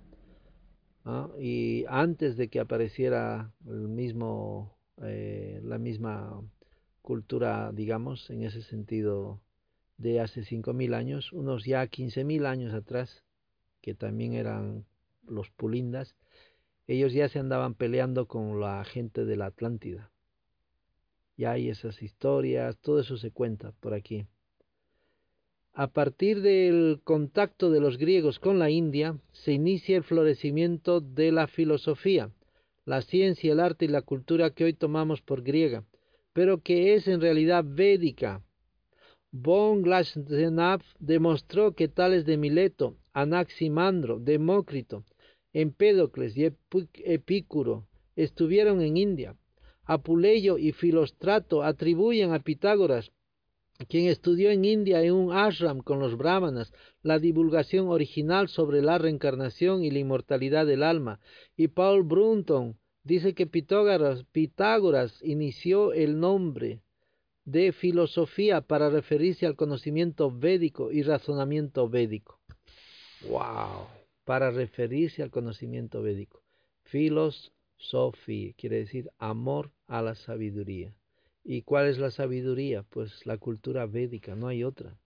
[1.40, 6.42] Y antes de que apareciera el mismo eh, la misma
[7.02, 9.40] cultura, digamos, en ese sentido
[9.96, 13.24] de hace 5.000 años, unos ya 15.000 años atrás,
[13.80, 14.84] que también eran
[15.26, 16.18] los pulindas,
[16.86, 20.12] ellos ya se andaban peleando con la gente de la Atlántida.
[21.38, 24.28] Ya hay esas historias, todo eso se cuenta por aquí.
[25.76, 31.32] A partir del contacto de los griegos con la India, se inicia el florecimiento de
[31.32, 32.30] la filosofía,
[32.86, 35.84] la ciencia, el arte y la cultura que hoy tomamos por griega,
[36.32, 38.44] pero que es en realidad védica.
[39.32, 45.06] Von Glasenapp demostró que tales de Mileto, Anaximandro, Demócrito,
[45.54, 46.52] Empédocles y
[47.04, 49.36] Epicuro estuvieron en India.
[49.86, 53.12] Apuleyo y Filostrato atribuyen a Pitágoras
[53.86, 58.98] quien estudió en India en un ashram con los brahmanas la divulgación original sobre la
[58.98, 61.20] reencarnación y la inmortalidad del alma,
[61.56, 66.82] y Paul Brunton dice que Pitágoras, Pitágoras inició el nombre
[67.46, 72.40] de filosofía para referirse al conocimiento védico y razonamiento védico.
[73.30, 73.88] ¡Wow!
[74.24, 76.42] Para referirse al conocimiento védico.
[76.84, 80.94] Filosofía quiere decir amor a la sabiduría.
[81.44, 82.84] ¿Y cuál es la sabiduría?
[82.84, 84.98] Pues la cultura védica, no hay otra.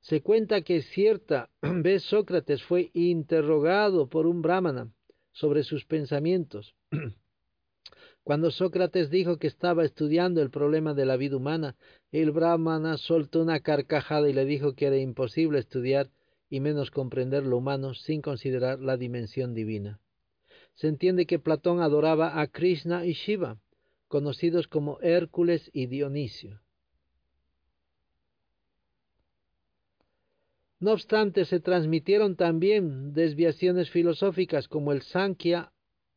[0.00, 4.92] Se cuenta que cierta vez Sócrates fue interrogado por un brahmana
[5.32, 6.74] sobre sus pensamientos.
[8.24, 11.76] Cuando Sócrates dijo que estaba estudiando el problema de la vida humana,
[12.12, 16.10] el brahmana soltó una carcajada y le dijo que era imposible estudiar
[16.50, 20.00] y menos comprender lo humano sin considerar la dimensión divina.
[20.74, 23.58] Se entiende que Platón adoraba a Krishna y Shiva,
[24.08, 26.60] conocidos como Hércules y Dionisio.
[30.80, 35.72] No obstante, se transmitieron también desviaciones filosóficas como el Sankhya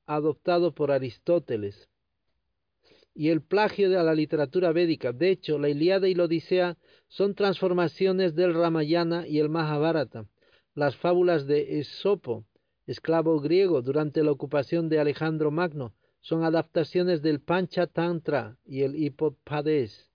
[0.05, 1.89] adoptado por Aristóteles
[3.13, 5.11] y el plagio de la literatura védica.
[5.11, 6.77] De hecho, la Ilíada y la Odisea
[7.07, 10.25] son transformaciones del Ramayana y el Mahabharata.
[10.75, 12.45] Las fábulas de Esopo,
[12.87, 20.09] esclavo griego durante la ocupación de Alejandro Magno, son adaptaciones del Panchatantra y el Hippopadés.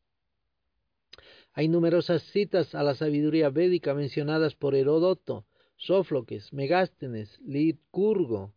[1.52, 5.46] Hay numerosas citas a la sabiduría védica mencionadas por Heródoto,
[5.76, 8.52] Sófocles, Megástenes, Licurgo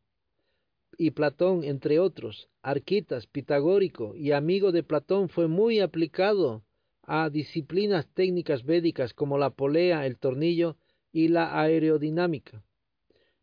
[0.97, 2.50] y Platón, entre otros.
[2.62, 6.64] Arquitas, pitagórico y amigo de Platón, fue muy aplicado
[7.04, 10.76] a disciplinas técnicas védicas como la polea, el tornillo
[11.12, 12.64] y la aerodinámica.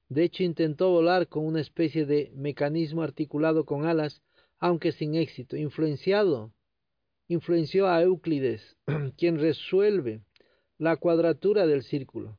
[0.09, 4.23] De hecho, intentó volar con una especie de mecanismo articulado con alas,
[4.59, 5.57] aunque sin éxito.
[5.57, 6.53] Influenciado,
[7.27, 8.77] influenció a Euclides,
[9.17, 10.21] quien resuelve
[10.79, 12.39] la cuadratura del círculo,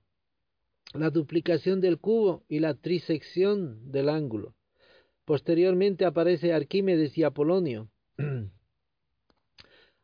[0.94, 4.56] la duplicación del cubo y la trisección del ángulo.
[5.26, 7.90] Posteriormente aparece Arquímedes y Apolonio.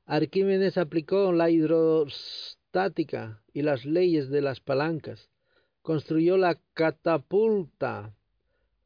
[0.06, 5.30] Arquímedes aplicó la hidrostática y las leyes de las palancas
[5.84, 8.16] construyó la catapulta,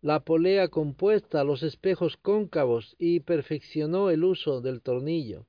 [0.01, 5.45] la polea compuesta, los espejos cóncavos y perfeccionó el uso del tornillo.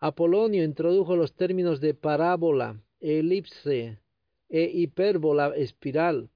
[0.00, 4.00] Apolonio introdujo los términos de parábola, elipse
[4.48, 6.30] e hipérbola espiral.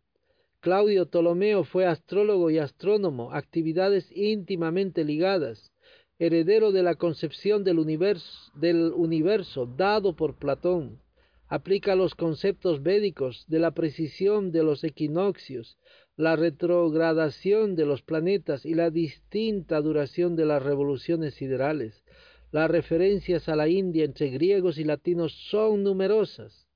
[0.61, 5.73] Claudio Ptolomeo fue astrólogo y astrónomo, actividades íntimamente ligadas,
[6.21, 11.01] heredero de la concepción del universo, del universo dado por Platón
[11.49, 15.79] aplica los conceptos védicos de la precisión de los equinoccios,
[16.17, 22.05] la retrogradación de los planetas y la distinta duración de las revoluciones siderales.
[22.53, 26.69] Las referencias a la India entre griegos y latinos son numerosas.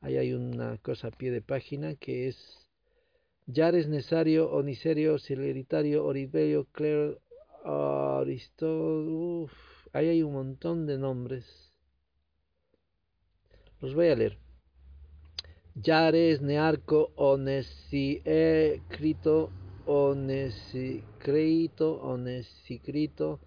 [0.00, 2.68] Ahí hay una cosa a pie de página que es
[3.46, 7.18] Yares, Nesario, Oniserio, Celeritario, Oriberio, Claire,
[7.64, 9.50] Aristóteles.
[9.92, 11.75] Ahí hay un montón de nombres.
[13.80, 14.38] Los voy a leer.
[15.74, 19.50] Yares, Nearco, Onesicrito,
[19.84, 23.40] Onesicrito, Onesicrito,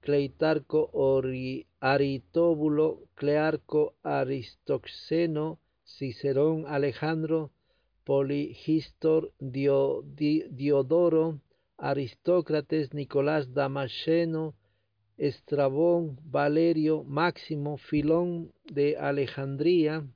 [0.00, 7.52] Cleitarco, Ori, Aritóbulo, Clearco, Aristoxeno, Cicerón, Alejandro,
[8.02, 11.40] Poligistor, Diodoro,
[11.78, 14.56] Aristócrates, Nicolás Damasceno,
[15.16, 20.06] Estrabón, Valerio, Máximo, Filón de Alejandría,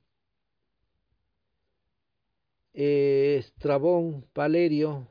[2.73, 5.07] eh, Estrabón, Valerio,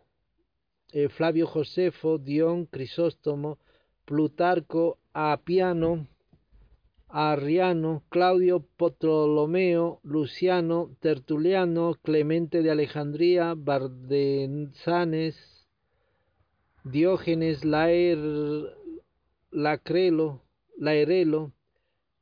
[0.93, 3.59] eh, Flavio Josefo, Dion, Crisóstomo,
[4.05, 6.07] Plutarco, Apiano,
[7.09, 15.37] Arriano, Claudio Ptolomeo, Luciano, Tertuliano, Clemente de Alejandría, Bardensanes,
[16.85, 18.19] Diógenes, Laer,
[19.53, 20.43] Lacrelo,
[20.79, 21.53] Laerelo,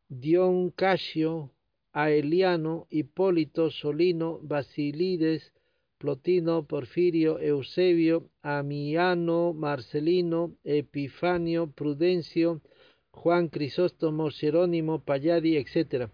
[0.09, 1.53] Dion Casio,
[1.93, 5.53] Aeliano, Hipólito, Solino, Basilides,
[5.99, 12.63] Plotino, Porfirio, Eusebio, Amiano, Marcelino, Epifanio, Prudencio,
[13.11, 16.11] Juan Crisóstomo, Jerónimo, Palladi, etc.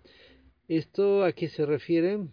[0.68, 2.26] ¿Esto a qué se refiere?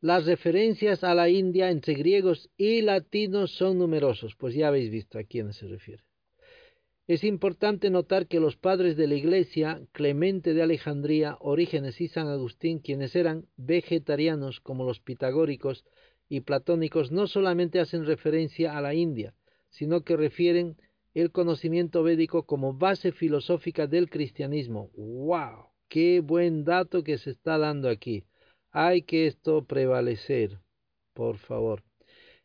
[0.00, 5.18] Las referencias a la India entre griegos y latinos son numerosos, pues ya habéis visto
[5.18, 6.05] a quién se refiere.
[7.08, 12.26] Es importante notar que los padres de la Iglesia, Clemente de Alejandría, Orígenes y San
[12.26, 15.84] Agustín, quienes eran vegetarianos como los pitagóricos
[16.28, 19.34] y platónicos, no solamente hacen referencia a la India,
[19.70, 20.78] sino que refieren
[21.14, 24.90] el conocimiento védico como base filosófica del cristianismo.
[24.96, 25.70] ¡Wow!
[25.88, 28.24] ¡Qué buen dato que se está dando aquí!
[28.72, 30.58] Hay que esto prevalecer,
[31.14, 31.84] por favor.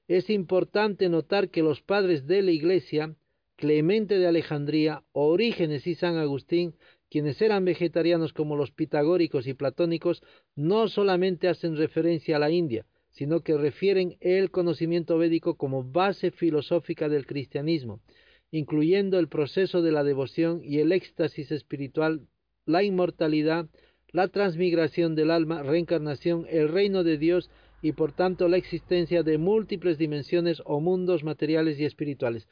[0.08, 3.16] Es importante notar que los padres de la Iglesia
[3.62, 6.74] Clemente de Alejandría, Orígenes y San Agustín,
[7.12, 10.24] quienes eran vegetarianos como los pitagóricos y platónicos,
[10.56, 16.32] no solamente hacen referencia a la India, sino que refieren el conocimiento védico como base
[16.32, 18.02] filosófica del cristianismo,
[18.50, 22.26] incluyendo el proceso de la devoción y el éxtasis espiritual,
[22.66, 23.70] la inmortalidad,
[24.12, 27.52] la transmigración del alma, reencarnación, el reino de Dios
[27.84, 32.48] y por tanto la existencia de múltiples dimensiones o mundos materiales y espirituales.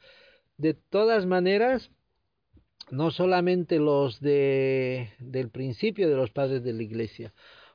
[0.60, 1.90] De todas maneras,
[2.90, 7.32] no solamente los de, del principio de los padres de la iglesia.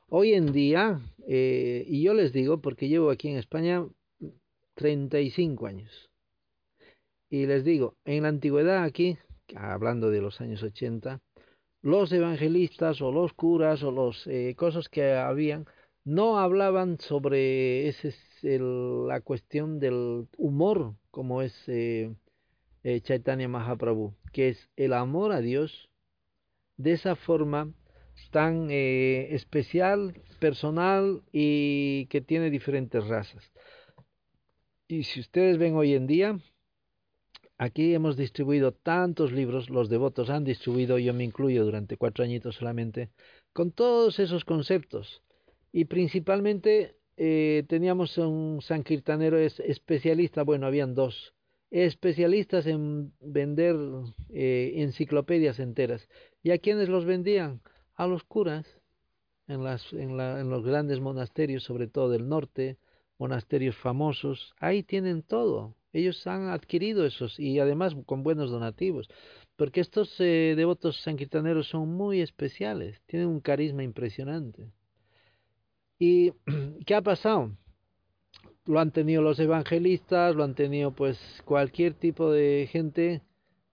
[0.08, 3.84] Hoy en día, eh, y yo les digo porque llevo aquí en España
[4.76, 6.10] 35 años,
[7.28, 9.18] y les digo, en la antigüedad aquí,
[9.56, 11.20] hablando de los años 80,
[11.82, 15.66] los evangelistas o los curas o los eh, cosas que habían
[16.04, 18.14] no hablaban sobre ese,
[18.60, 22.14] la cuestión del humor, como es eh,
[22.86, 25.90] eh, Chaitanya Mahaprabhu, que es el amor a Dios
[26.76, 27.74] de esa forma
[28.30, 33.42] tan eh, especial, personal y que tiene diferentes razas.
[34.86, 36.38] Y si ustedes ven hoy en día,
[37.58, 42.54] aquí hemos distribuido tantos libros, los devotos han distribuido, yo me incluyo durante cuatro añitos
[42.54, 43.10] solamente,
[43.52, 45.24] con todos esos conceptos.
[45.72, 51.35] Y principalmente eh, teníamos un sankirtanero especialista, bueno, habían dos,
[51.70, 53.76] especialistas en vender
[54.30, 56.08] eh, enciclopedias enteras.
[56.42, 57.60] ¿Y a quiénes los vendían?
[57.94, 58.66] A los curas,
[59.48, 62.78] en los grandes monasterios, sobre todo del norte,
[63.18, 64.54] monasterios famosos.
[64.58, 65.74] Ahí tienen todo.
[65.92, 69.08] Ellos han adquirido esos y además con buenos donativos.
[69.56, 74.70] Porque estos eh, devotos sanquitaneros son muy especiales, tienen un carisma impresionante.
[75.98, 76.32] ¿Y
[76.86, 77.56] qué ha pasado?
[78.66, 83.22] Lo han tenido los evangelistas, lo han tenido pues cualquier tipo de gente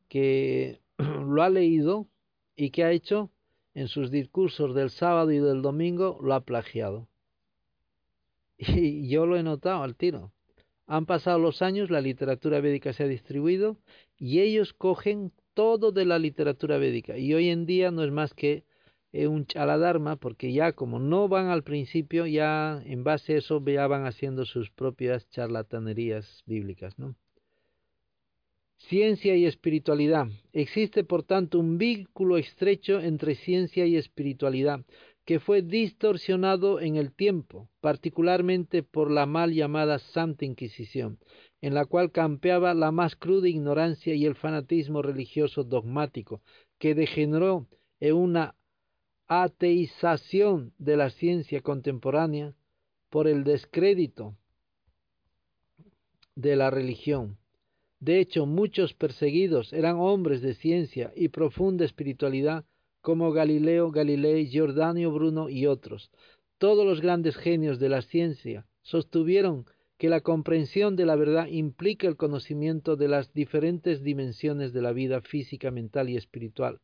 [0.07, 2.07] que lo ha leído
[2.55, 3.31] y que ha hecho
[3.73, 7.07] en sus discursos del sábado y del domingo, lo ha plagiado.
[8.57, 10.31] Y yo lo he notado al tiro.
[10.85, 13.77] Han pasado los años, la literatura védica se ha distribuido
[14.17, 17.17] y ellos cogen todo de la literatura védica.
[17.17, 18.63] Y hoy en día no es más que
[19.13, 23.85] un chaladharma, porque ya como no van al principio, ya en base a eso ya
[23.87, 27.15] van haciendo sus propias charlatanerías bíblicas, ¿no?
[28.77, 30.27] Ciencia y espiritualidad.
[30.51, 34.83] Existe por tanto un vínculo estrecho entre ciencia y espiritualidad,
[35.25, 41.19] que fue distorsionado en el tiempo, particularmente por la mal llamada Santa Inquisición,
[41.61, 46.41] en la cual campeaba la más cruda ignorancia y el fanatismo religioso dogmático,
[46.77, 47.67] que degeneró
[48.01, 48.55] en una
[49.27, 52.53] ateización de la ciencia contemporánea
[53.09, 54.35] por el descrédito
[56.35, 57.37] de la religión.
[57.99, 62.65] De hecho, muchos perseguidos eran hombres de ciencia y profunda espiritualidad,
[63.01, 66.11] como Galileo Galilei, Giordano Bruno y otros.
[66.57, 69.65] Todos los grandes genios de la ciencia sostuvieron
[69.97, 74.91] que la comprensión de la verdad implica el conocimiento de las diferentes dimensiones de la
[74.91, 76.79] vida física, mental y espiritual.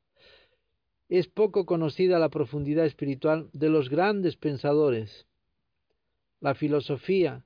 [1.09, 5.25] Es poco conocida la profundidad espiritual de los grandes pensadores.
[6.39, 7.43] La filosofía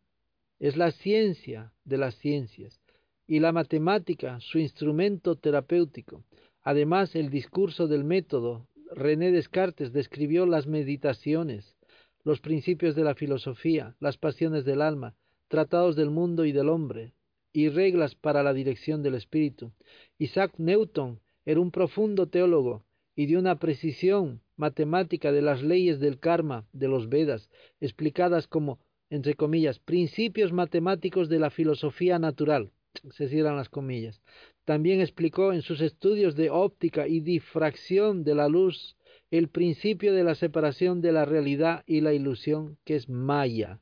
[0.59, 2.81] es la ciencia de las ciencias
[3.25, 6.25] y la matemática su instrumento terapéutico.
[6.61, 11.77] Además, el discurso del método, René Descartes describió las meditaciones,
[12.25, 15.15] los principios de la filosofía, las pasiones del alma,
[15.47, 17.13] tratados del mundo y del hombre,
[17.53, 19.71] y reglas para la dirección del espíritu.
[20.17, 22.83] Isaac Newton era un profundo teólogo
[23.15, 27.49] y de una precisión matemática de las leyes del karma de los Vedas,
[27.79, 28.79] explicadas como,
[29.09, 32.71] entre comillas, principios matemáticos de la filosofía natural,
[33.11, 34.21] se cierran las comillas.
[34.65, 38.95] También explicó en sus estudios de óptica y difracción de la luz
[39.31, 43.79] el principio de la separación de la realidad y la ilusión, que es Maya.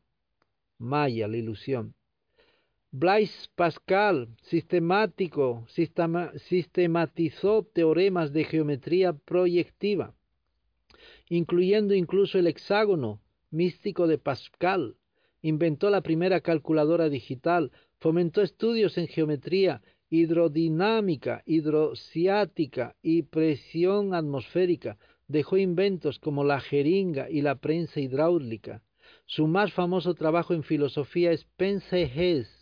[0.77, 1.93] Maya, la ilusión.
[2.93, 10.13] Blaise Pascal, sistemático, sistematizó teoremas de geometría proyectiva,
[11.29, 14.97] incluyendo incluso el hexágono místico de Pascal.
[15.41, 24.97] Inventó la primera calculadora digital, fomentó estudios en geometría, hidrodinámica, hidrociática y presión atmosférica.
[25.29, 28.83] Dejó inventos como la jeringa y la prensa hidráulica.
[29.25, 32.60] Su más famoso trabajo en filosofía es Pensees,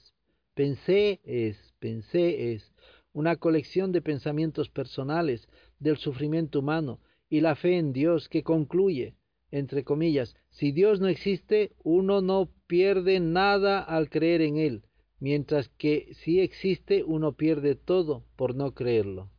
[0.53, 2.73] Pensé es, pensé es
[3.13, 5.47] una colección de pensamientos personales
[5.79, 6.99] del sufrimiento humano
[7.29, 9.15] y la fe en Dios que concluye,
[9.51, 14.83] entre comillas, si Dios no existe, uno no pierde nada al creer en Él,
[15.19, 19.29] mientras que si existe, uno pierde todo por no creerlo.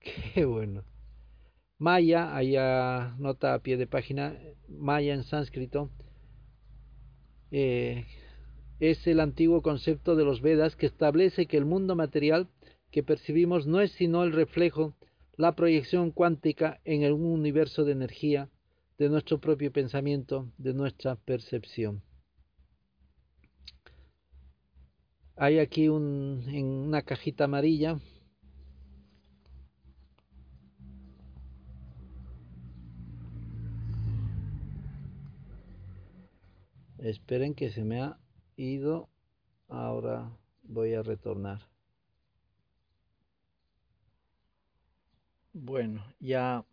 [0.34, 0.84] Qué bueno.
[1.78, 4.38] Maya, allá nota a pie de página,
[4.68, 5.90] Maya en sánscrito,
[7.50, 8.06] eh,
[8.80, 12.48] es el antiguo concepto de los Vedas que establece que el mundo material
[12.90, 14.94] que percibimos no es sino el reflejo,
[15.36, 18.50] la proyección cuántica en el universo de energía
[18.98, 22.02] de nuestro propio pensamiento, de nuestra percepción.
[25.36, 27.98] Hay aquí un, en una cajita amarilla
[36.98, 38.18] esperen que se me ha
[38.56, 39.08] ido,
[39.68, 40.30] ahora
[40.62, 41.60] voy a retornar.
[45.52, 46.64] Bueno, ya,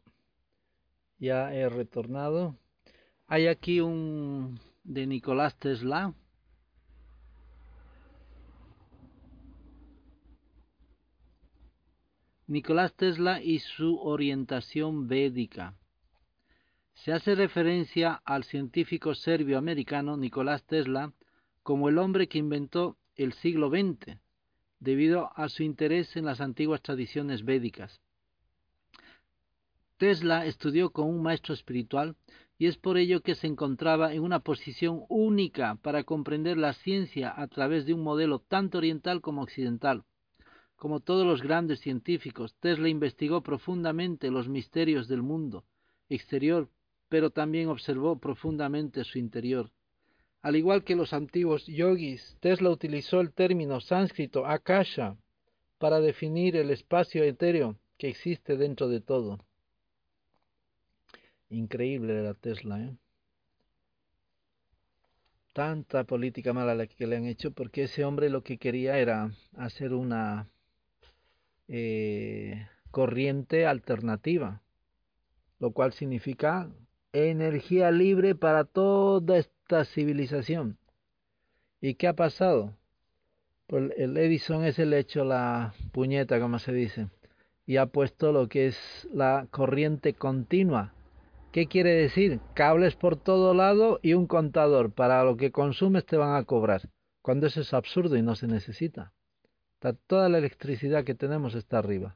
[1.19, 2.57] ya he retornado.
[3.27, 6.13] Hay aquí un de Nicolás Tesla.
[12.45, 15.75] Nicolás Tesla y su orientación védica.
[16.93, 21.13] Se hace referencia al científico serbio-americano Nicolás Tesla
[21.63, 24.19] como el hombre que inventó el siglo XX,
[24.79, 28.01] debido a su interés en las antiguas tradiciones védicas.
[29.97, 32.17] Tesla estudió con un maestro espiritual
[32.57, 37.33] y es por ello que se encontraba en una posición única para comprender la ciencia
[37.35, 40.03] a través de un modelo tanto oriental como occidental.
[40.75, 45.63] Como todos los grandes científicos, Tesla investigó profundamente los misterios del mundo
[46.09, 46.69] exterior,
[47.07, 49.71] pero también observó profundamente su interior.
[50.43, 55.15] Al igual que los antiguos yogis, Tesla utilizó el término sánscrito akasha
[55.77, 59.39] para definir el espacio etéreo que existe dentro de todo.
[61.49, 62.93] Increíble era Tesla, ¿eh?
[65.53, 69.31] Tanta política mala la que le han hecho porque ese hombre lo que quería era
[69.55, 70.49] hacer una
[71.69, 74.61] eh, corriente alternativa,
[75.59, 76.69] lo cual significa
[77.13, 79.37] energía libre para toda
[79.83, 80.77] civilización.
[81.81, 82.73] ¿Y qué ha pasado?
[83.67, 87.09] Pues el Edison es el hecho la puñeta, como se dice,
[87.65, 90.93] y ha puesto lo que es la corriente continua.
[91.51, 92.39] ¿Qué quiere decir?
[92.55, 94.91] Cables por todo lado y un contador.
[94.91, 96.89] Para lo que consumes te van a cobrar.
[97.21, 99.13] Cuando eso es absurdo y no se necesita.
[100.07, 102.15] Toda la electricidad que tenemos está arriba.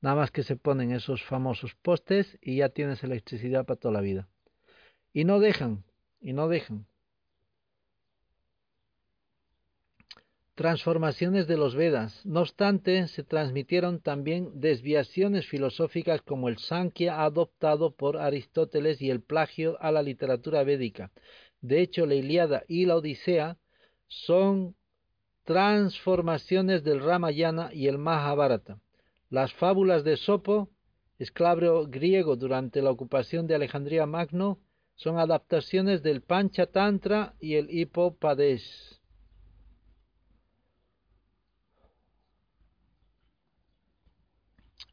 [0.00, 4.00] Nada más que se ponen esos famosos postes y ya tienes electricidad para toda la
[4.00, 4.28] vida.
[5.12, 5.84] Y no dejan,
[6.22, 6.86] y no dejan.
[10.54, 12.24] Transformaciones de los Vedas.
[12.24, 19.22] No obstante, se transmitieron también desviaciones filosóficas como el Sankhya adoptado por Aristóteles y el
[19.22, 21.10] plagio a la literatura védica.
[21.62, 23.56] De hecho, la Iliada y la Odisea
[24.08, 24.76] son
[25.44, 28.78] transformaciones del Ramayana y el Mahabharata.
[29.30, 30.68] Las fábulas de Sopo,
[31.18, 34.58] esclavo griego durante la ocupación de Alejandría Magno,
[34.96, 39.00] son adaptaciones del Panchatantra y el Hipopadesh.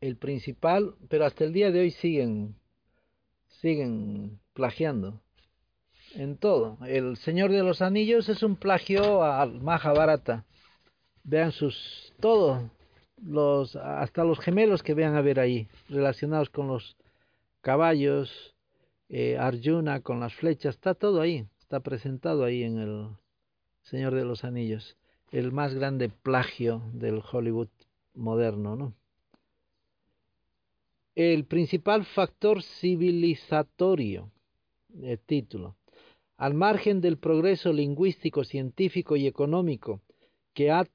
[0.02, 2.56] El principal, pero hasta el día de hoy siguen,
[3.48, 5.22] siguen plagiando
[6.16, 6.78] en todo.
[6.86, 10.46] El Señor de los Anillos es un plagio al Mahabharata.
[11.24, 12.72] Vean sus todo
[13.22, 16.96] los, hasta los gemelos que vean a ver ahí, relacionados con los
[17.62, 18.56] caballos,
[19.10, 23.08] eh, Arjuna con las flechas, está todo ahí, está presentado ahí en el
[23.82, 24.98] Señor de los Anillos,
[25.32, 27.70] el más grande plagio del Hollywood
[28.14, 28.94] moderno, ¿no?
[31.16, 34.32] El principal factor civilizatorio,
[35.02, 35.76] el título,
[36.38, 40.02] al margen del progreso lingüístico, científico y económico
[40.54, 40.88] que ha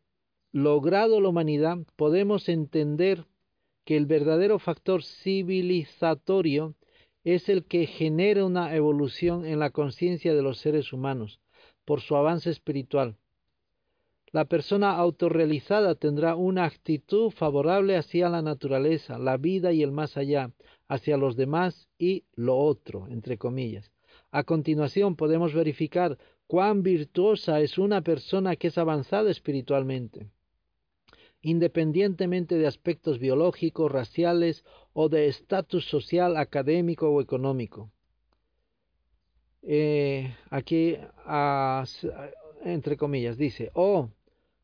[0.52, 3.26] logrado la humanidad, podemos entender
[3.84, 6.74] que el verdadero factor civilizatorio
[7.24, 11.40] es el que genera una evolución en la conciencia de los seres humanos.
[11.84, 13.16] por su avance espiritual.
[14.32, 20.16] La persona autorrealizada tendrá una actitud favorable hacia la naturaleza, la vida y el más
[20.16, 20.50] allá,
[20.88, 23.92] hacia los demás y lo otro, entre comillas.
[24.32, 30.26] A continuación podemos verificar cuán virtuosa es una persona que es avanzada espiritualmente,
[31.44, 34.64] independientemente de aspectos biológicos, raciales
[34.94, 37.90] o de estatus social, académico o económico.
[39.62, 40.96] Eh, aquí,
[42.64, 44.08] entre comillas, dice, oh,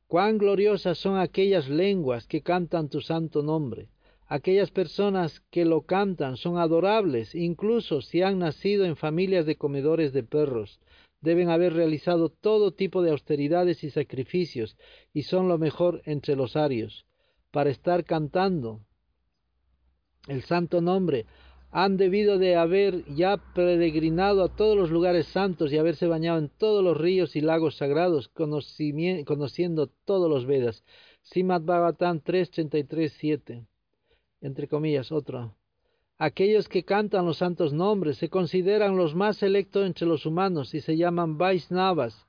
[0.08, 3.88] cuán gloriosas son aquellas lenguas que cantan tu santo nombre.
[4.26, 10.14] Aquellas personas que lo cantan son adorables, incluso si han nacido en familias de comedores
[10.14, 10.80] de perros.
[11.20, 14.76] Deben haber realizado todo tipo de austeridades y sacrificios,
[15.12, 17.06] y son lo mejor entre los arios,
[17.50, 18.80] para estar cantando
[20.28, 21.26] el santo nombre.
[21.72, 26.48] Han debido de haber ya peregrinado a todos los lugares santos y haberse bañado en
[26.48, 30.84] todos los ríos y lagos sagrados, conociendo todos los Vedas.
[31.22, 33.66] Simad Bhagavatam 3.33.7
[34.40, 35.54] entre comillas, otro.
[36.22, 40.82] Aquellos que cantan los santos nombres se consideran los más selectos entre los humanos y
[40.82, 42.26] se llaman Vaisnavas.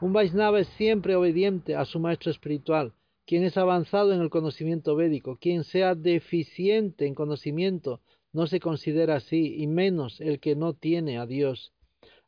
[0.00, 2.92] Un Vaisnava es siempre obediente a su maestro espiritual,
[3.26, 8.00] quien es avanzado en el conocimiento védico, quien sea deficiente en conocimiento
[8.32, 11.72] no se considera así, y menos el que no tiene a Dios.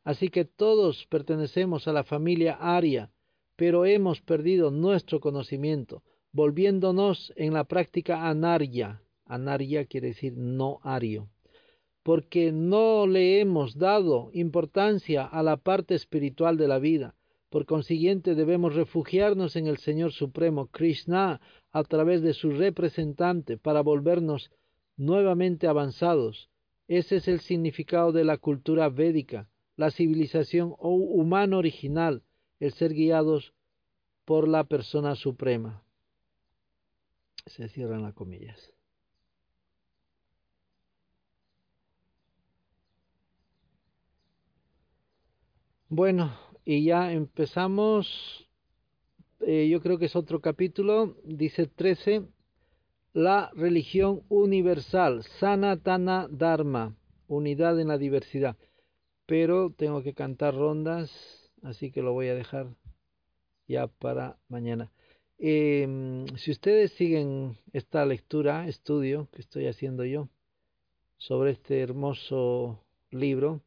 [0.03, 3.09] Así que todos pertenecemos a la familia aria,
[3.55, 11.29] pero hemos perdido nuestro conocimiento, volviéndonos en la práctica anarya, Anarya quiere decir no ario.
[12.03, 17.15] Porque no le hemos dado importancia a la parte espiritual de la vida.
[17.49, 21.41] Por consiguiente, debemos refugiarnos en el Señor Supremo, Krishna,
[21.71, 24.51] a través de su representante, para volvernos
[24.97, 26.49] nuevamente avanzados.
[26.87, 32.23] Ese es el significado de la cultura védica, la civilización humana original,
[32.59, 33.53] el ser guiados
[34.25, 35.83] por la persona suprema.
[37.45, 38.71] Se cierran las comillas.
[45.89, 46.35] Bueno,
[46.65, 48.49] y ya empezamos,
[49.41, 52.23] eh, yo creo que es otro capítulo, dice 13,
[53.13, 56.95] la religión universal, Sanatana Dharma,
[57.27, 58.57] unidad en la diversidad.
[59.27, 61.11] Pero tengo que cantar rondas,
[61.61, 62.75] así que lo voy a dejar
[63.67, 64.91] ya para mañana.
[65.37, 70.29] Em, si ustedes siguen esta lectura, estudio que estoy haciendo yo
[71.17, 73.61] sobre este hermoso libro,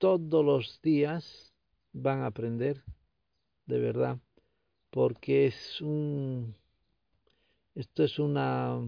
[0.00, 1.52] todos los días
[1.92, 2.82] van a aprender,
[3.66, 4.18] de verdad,
[4.88, 6.56] porque es un,
[7.74, 8.80] esto es una,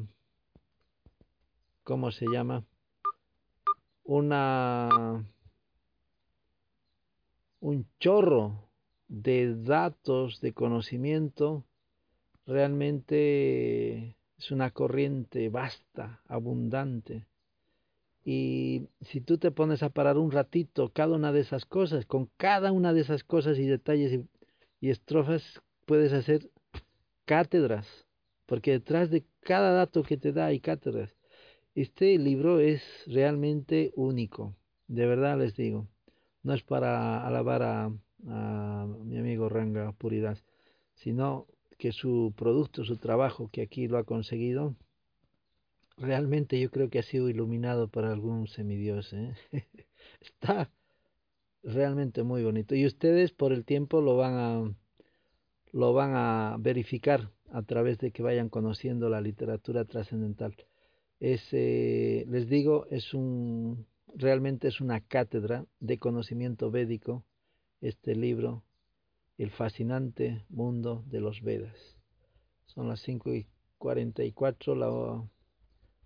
[1.85, 2.65] ¿cómo se llama?
[4.05, 4.89] Una,
[7.61, 8.71] un chorro
[9.07, 11.67] de datos, de conocimiento,
[12.47, 17.27] realmente es una corriente vasta, abundante,
[18.25, 22.27] y si tú te pones a parar un ratito cada una de esas cosas, con
[22.37, 24.21] cada una de esas cosas y detalles
[24.81, 25.43] y, estrofas,
[25.87, 26.51] puedes hacer
[27.25, 27.87] cátedras,
[28.47, 31.17] porque detrás de cada dato que te da hay cátedras.
[31.75, 34.55] Este libro es realmente único,
[34.89, 35.89] de verdad les digo.
[36.43, 37.93] No es para alabar a,
[38.29, 40.39] a mi amigo Ranga Puridad,
[40.95, 41.47] sino
[41.79, 44.77] que su producto, su trabajo que aquí lo ha conseguido,
[45.97, 49.13] realmente yo creo que ha sido iluminado por algún semidios.
[49.13, 49.35] ¿eh?
[50.21, 50.71] Está
[51.63, 52.75] realmente muy bonito.
[52.75, 54.75] Y ustedes por el tiempo lo van a
[55.73, 60.55] lo van a verificar a través de que vayan conociendo la literatura trascendental.
[61.21, 67.25] Eh, les digo, es un realmente es una cátedra de conocimiento védico
[67.81, 68.65] este libro,
[69.39, 71.97] El fascinante mundo de los Vedas.
[72.67, 73.47] Son las 5 y
[73.79, 74.89] 44, la